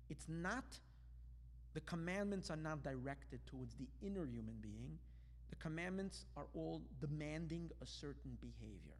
[0.08, 0.64] It's not,
[1.74, 4.98] the commandments are not directed towards the inner human being,
[5.50, 8.96] the commandments are all demanding a certain behavior.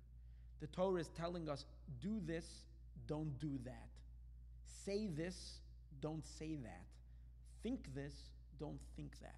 [0.61, 1.65] The Torah is telling us
[2.01, 2.47] do this,
[3.07, 3.89] don't do that.
[4.85, 5.61] Say this,
[6.01, 6.87] don't say that.
[7.63, 8.13] Think this,
[8.59, 9.37] don't think that.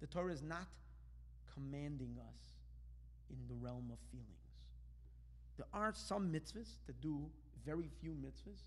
[0.00, 0.66] The Torah is not
[1.54, 2.54] commanding us
[3.30, 4.39] in the realm of feelings.
[5.60, 7.20] There are some mitzvahs that do
[7.66, 8.62] very few mitzvahs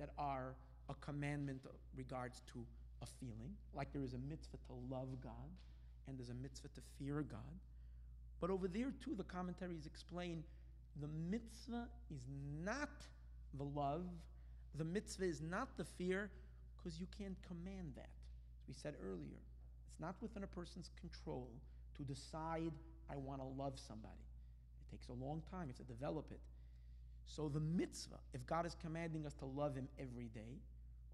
[0.00, 0.56] that are
[0.88, 1.60] a commandment
[1.96, 2.66] regards to
[3.00, 5.52] a feeling, like there is a mitzvah to love God
[6.08, 7.38] and there's a mitzvah to fear God.
[8.40, 10.42] But over there, too, the commentaries explain
[11.00, 12.22] the mitzvah is
[12.64, 12.90] not
[13.54, 14.06] the love,
[14.74, 16.28] the mitzvah is not the fear,
[16.76, 18.10] because you can't command that.
[18.60, 19.38] As we said earlier,
[19.86, 21.52] it's not within a person's control
[21.96, 22.72] to decide,
[23.08, 24.18] I want to love somebody.
[24.92, 26.40] Takes a long time, you have to develop it.
[27.24, 30.60] So the mitzvah, if God is commanding us to love Him every day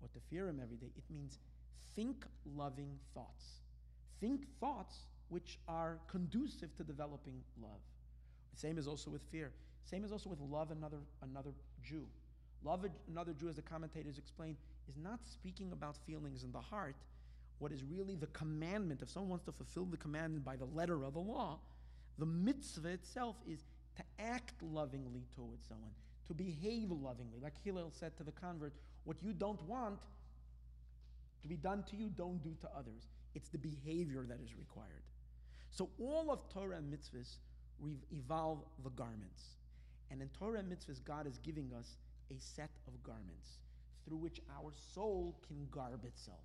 [0.03, 1.39] or to fear Him every day, it means
[1.95, 2.27] think
[2.57, 3.61] loving thoughts.
[4.21, 4.97] Think thoughts
[5.29, 7.81] which are conducive to developing love.
[8.55, 9.53] Same is also with fear.
[9.85, 11.51] Same is also with love another, another
[11.83, 12.05] Jew.
[12.65, 14.57] Love another Jew, as the commentators explain,
[14.89, 16.97] is not speaking about feelings in the heart.
[17.61, 21.05] What is really the commandment, if someone wants to fulfill the commandment by the letter
[21.05, 21.61] of the law,
[22.19, 23.61] the mitzvah itself is
[23.97, 25.93] to act lovingly towards someone,
[26.27, 27.39] to behave lovingly.
[27.43, 28.73] Like Hillel said to the convert,
[29.05, 30.01] what you don't want
[31.43, 33.09] to be done to you, don't do to others.
[33.35, 35.05] It's the behavior that is required.
[35.71, 37.37] So all of Torah and mitzvahs
[38.13, 39.43] evolve the garments.
[40.11, 41.97] And in Torah and mitzvahs, God is giving us
[42.31, 43.59] a set of garments
[44.05, 46.39] through which our soul can garb itself.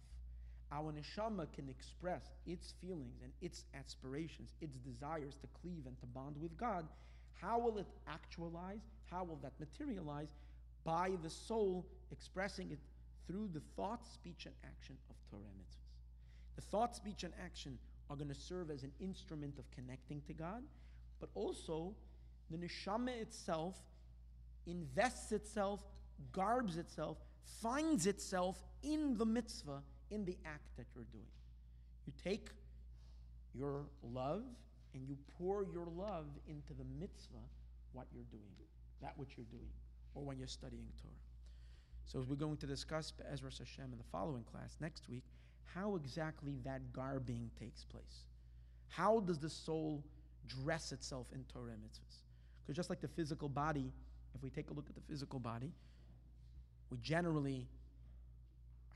[0.73, 6.07] Our neshama can express its feelings and its aspirations, its desires to cleave and to
[6.07, 6.87] bond with God.
[7.35, 8.81] How will it actualize?
[9.11, 10.29] How will that materialize?
[10.83, 12.79] By the soul expressing it
[13.27, 16.55] through the thought, speech, and action of Torah and mitzvahs.
[16.55, 17.77] The thought, speech, and action
[18.09, 20.63] are going to serve as an instrument of connecting to God,
[21.19, 21.93] but also
[22.49, 23.75] the neshama itself
[24.65, 25.81] invests itself,
[26.31, 27.17] garbs itself,
[27.61, 29.81] finds itself in the mitzvah,
[30.13, 31.25] in the act that you're doing.
[32.05, 32.49] You take
[33.53, 34.43] your love
[34.93, 37.45] and you pour your love into the mitzvah,
[37.93, 38.53] what you're doing,
[39.01, 39.71] that which you're doing,
[40.13, 41.13] or when you're studying Torah.
[42.05, 45.23] So, we're going to discuss Ezra Hashem in the following class next week,
[45.73, 48.25] how exactly that garbing takes place.
[48.89, 50.03] How does the soul
[50.45, 52.17] dress itself in Torah mitzvahs?
[52.61, 53.91] Because just like the physical body,
[54.35, 55.71] if we take a look at the physical body,
[56.91, 57.67] we generally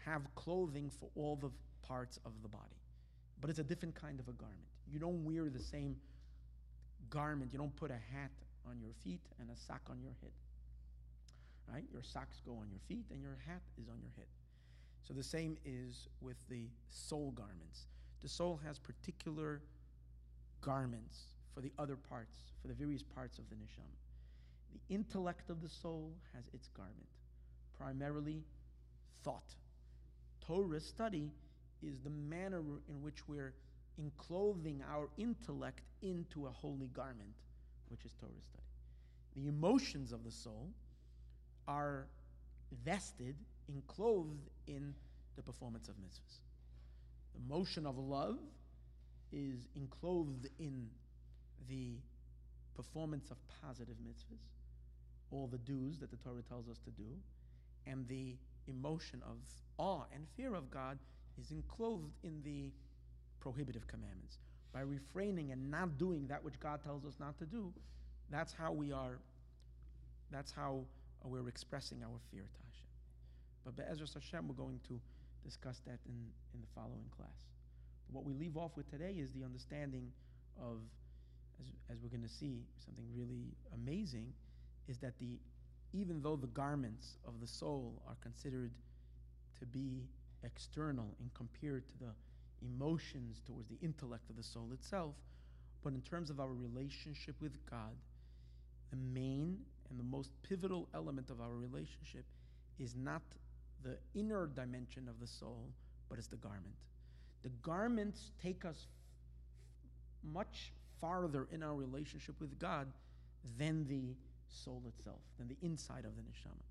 [0.08, 1.52] have clothing for all the
[1.88, 2.80] parts of the body,
[3.42, 4.68] but it's a different kind of a garment.
[4.92, 5.98] You don't wear the same
[7.10, 8.32] garment, you don't put a hat
[8.70, 10.32] on your feet and a sack on your head.
[11.72, 11.84] Right?
[11.92, 14.28] Your socks go on your feet and your hat is on your head.
[15.06, 17.88] So the same is with the soul garments.
[18.22, 19.62] The soul has particular
[20.62, 23.98] garments for the other parts, for the various parts of the neshama.
[24.74, 27.08] The intellect of the soul has its garment,
[27.78, 28.44] primarily
[29.24, 29.56] thought.
[30.46, 31.32] Torah study
[31.82, 33.54] is the manner in which we're
[33.98, 37.34] enclothing our intellect into a holy garment,
[37.90, 38.64] which is Torah study.
[39.36, 40.70] The emotions of the soul
[41.68, 42.08] are
[42.84, 43.36] vested,
[43.68, 44.94] enclosed in
[45.36, 46.40] the performance of mitzvahs.
[47.34, 48.40] The motion of love
[49.32, 50.88] is enclothed in
[51.70, 51.96] the
[52.76, 54.40] performance of positive mitzvahs,
[55.32, 57.10] all the dues that the Torah tells us to do,
[57.86, 58.36] and the
[58.68, 59.38] emotion of
[59.78, 60.98] awe and fear of God
[61.40, 62.72] is enclosed in the
[63.40, 64.40] prohibitive commandments.
[64.74, 67.72] By refraining and not doing that which God tells us not to do,
[68.30, 69.20] that's how we are,
[70.32, 70.82] that's how
[71.24, 72.88] we're expressing our fear to Hashem.
[73.66, 75.00] But Be'ezras Hashem, we're going to
[75.44, 76.16] discuss that in,
[76.54, 77.46] in the following class.
[78.08, 80.12] But What we leave off with today is the understanding
[80.62, 80.80] of,
[81.60, 84.34] as, as we're going to see, something really amazing,
[84.88, 85.40] is that the
[85.94, 88.72] even though the garments of the soul are considered
[89.60, 90.04] to be
[90.44, 92.12] external and compared to the
[92.66, 95.16] emotions towards the intellect of the soul itself,
[95.84, 97.96] but in terms of our relationship with God,
[98.90, 99.58] the main
[99.90, 102.26] and the most pivotal element of our relationship
[102.80, 103.22] is not
[103.84, 105.70] the inner dimension of the soul,
[106.10, 106.76] but it's the garment.
[107.44, 108.88] The garments take us
[110.24, 112.88] much farther in our relationship with God
[113.58, 114.16] than the
[114.48, 116.64] soul itself, than the inside of the neshama.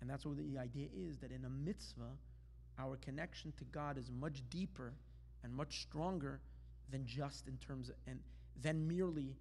[0.00, 2.16] And that's what the idea is that in a mitzvah,
[2.78, 4.92] our connection to God is much deeper
[5.44, 6.40] and much stronger
[6.90, 8.18] than just in terms of, and
[8.62, 9.36] than merely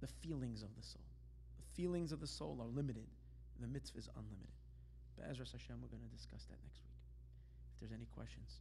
[0.00, 1.02] the feelings of the soul.
[1.58, 3.06] The feelings of the soul are limited,
[3.60, 4.54] the mitzvah is unlimited.
[5.16, 6.94] But Ezra Hashem, we're going to discuss that next week.
[7.74, 8.60] If there's any questions.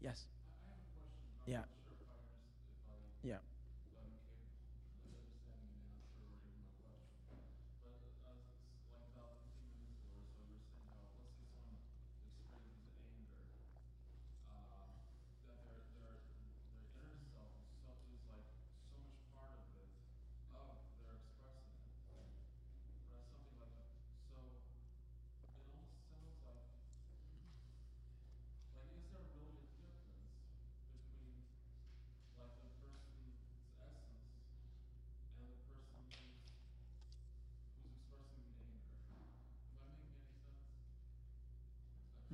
[0.00, 0.26] Yes?
[1.46, 1.58] yeah.
[1.58, 1.66] Sure
[3.22, 3.36] yeah.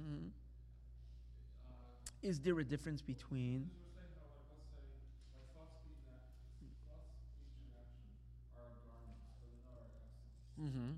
[0.07, 0.29] Mm-hmm.
[2.23, 3.71] Is there a difference between?
[10.61, 10.93] Mm-hmm.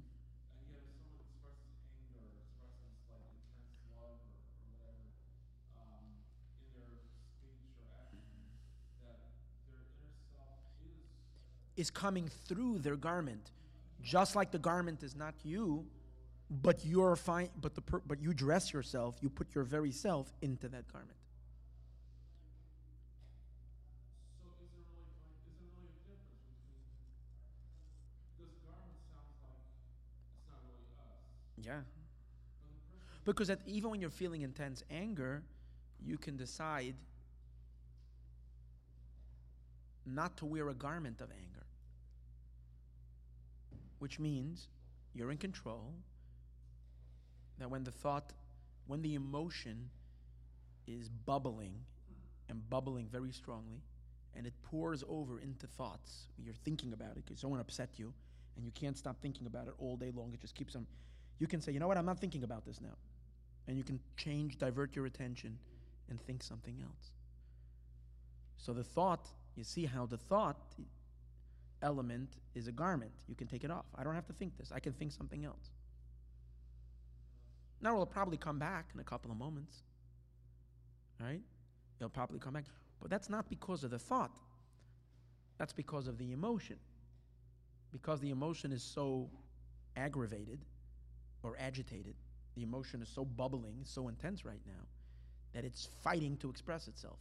[11.76, 13.52] Is coming through their garment,
[14.02, 15.84] just like the garment is not you,
[16.50, 20.32] but you're fine but the per, but you dress yourself you put your very self
[20.40, 21.16] into that garment.
[24.40, 25.04] So really, really
[25.92, 26.80] a difference between
[28.38, 29.60] because garment sounds like
[30.64, 31.82] really yeah
[33.24, 35.42] because at, even when you're feeling intense anger
[36.02, 36.94] you can decide
[40.06, 41.66] not to wear a garment of anger.
[43.98, 44.68] Which means
[45.14, 45.94] you're in control
[47.58, 48.32] that when the thought,
[48.86, 49.90] when the emotion
[50.86, 51.74] is bubbling
[52.48, 53.82] and bubbling very strongly,
[54.34, 58.12] and it pours over into thoughts, you're thinking about it because someone upset you,
[58.56, 60.32] and you can't stop thinking about it all day long.
[60.32, 60.86] It just keeps on.
[61.38, 62.96] You can say, you know what, I'm not thinking about this now.
[63.66, 65.58] And you can change, divert your attention,
[66.08, 67.12] and think something else.
[68.56, 70.74] So the thought, you see how the thought
[71.82, 73.12] element is a garment.
[73.28, 73.86] You can take it off.
[73.96, 75.70] I don't have to think this, I can think something else.
[77.80, 79.82] Now it'll probably come back in a couple of moments.
[81.20, 81.42] Right?
[81.98, 82.64] It'll probably come back.
[83.00, 84.36] But that's not because of the thought.
[85.58, 86.76] That's because of the emotion.
[87.92, 89.28] Because the emotion is so
[89.96, 90.60] aggravated
[91.42, 92.14] or agitated,
[92.54, 94.86] the emotion is so bubbling, so intense right now,
[95.54, 97.18] that it's fighting to express itself.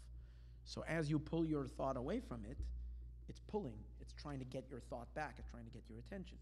[0.66, 2.58] So as you pull your thought away from it,
[3.30, 6.38] it's pulling, it's trying to get your thought back, it's trying to get your attention.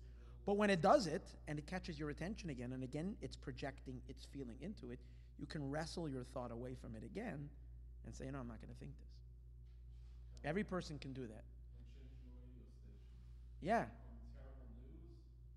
[0.46, 4.00] But when it does it and it catches your attention again and again, it's projecting
[4.08, 5.00] its feeling into it,
[5.40, 7.50] you can wrestle your thought away from it again
[8.06, 9.10] and say, No, I'm not going to think this.
[10.44, 11.44] Every person can do that.
[13.62, 13.86] Yeah.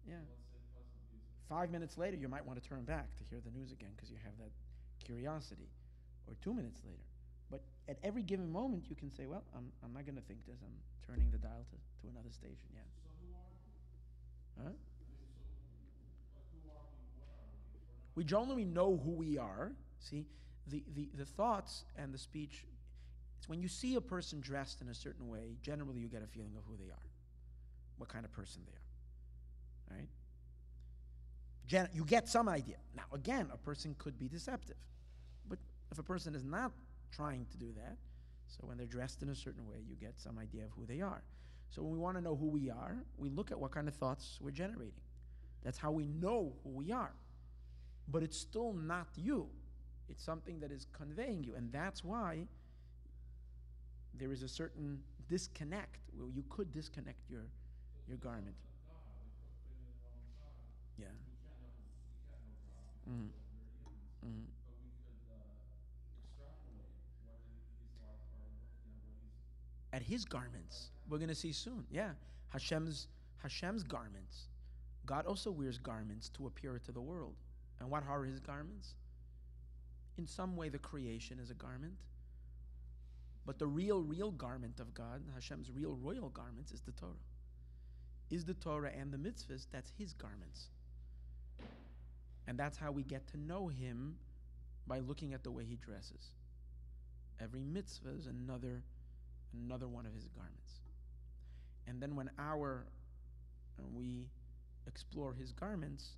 [0.08, 0.14] Yeah.
[1.48, 4.10] Five minutes later, you might want to turn back to hear the news again because
[4.10, 4.50] you have that
[5.04, 5.68] curiosity,
[6.26, 7.04] or two minutes later.
[7.50, 10.44] But at every given moment, you can say, Well, I'm, I'm not going to think
[10.46, 10.56] this.
[10.64, 10.72] I'm
[11.06, 12.68] turning the dial to, to another station.
[12.72, 13.07] Yeah.
[18.18, 19.70] We generally know who we are.
[20.00, 20.26] See,
[20.66, 22.64] the, the, the thoughts and the speech,
[23.38, 26.26] it's when you see a person dressed in a certain way, generally you get a
[26.26, 27.08] feeling of who they are,
[27.96, 29.98] what kind of person they are.
[29.98, 30.08] Right?
[31.68, 32.78] Gen- you get some idea.
[32.96, 34.74] Now, again, a person could be deceptive.
[35.48, 35.60] But
[35.92, 36.72] if a person is not
[37.12, 37.98] trying to do that,
[38.48, 41.02] so when they're dressed in a certain way, you get some idea of who they
[41.02, 41.22] are.
[41.70, 43.94] So when we want to know who we are, we look at what kind of
[43.94, 45.00] thoughts we're generating.
[45.62, 47.12] That's how we know who we are.
[48.08, 49.48] But it's still not you.
[50.08, 51.54] It's something that is conveying you.
[51.54, 52.46] And that's why
[54.18, 57.46] there is a certain disconnect where you could disconnect your,
[58.08, 58.56] your garment.
[60.98, 61.06] Yeah.
[63.08, 63.26] Mm-hmm.
[64.26, 64.57] Mm-hmm.
[69.92, 71.84] At his garments, we're going to see soon.
[71.90, 72.10] Yeah,
[72.48, 73.08] Hashem's
[73.42, 74.48] Hashem's garments.
[75.06, 77.34] God also wears garments to appear to the world.
[77.80, 78.94] And what are his garments?
[80.18, 81.94] In some way, the creation is a garment.
[83.46, 87.12] But the real, real garment of God, Hashem's real royal garments, is the Torah.
[88.30, 90.68] Is the Torah and the mitzvahs, that's his garments.
[92.46, 94.16] And that's how we get to know him
[94.86, 96.32] by looking at the way he dresses.
[97.40, 98.82] Every mitzvah is another,
[99.52, 100.80] another one of his garments.
[101.86, 102.86] And then when our,
[103.78, 104.28] and we
[104.86, 106.16] explore his garments,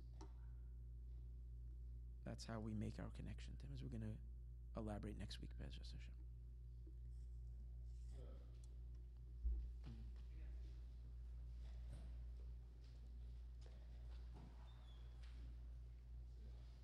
[2.25, 5.49] that's how we make our connection to him, as we're going to elaborate next week,
[5.59, 6.20] Bez Hashem.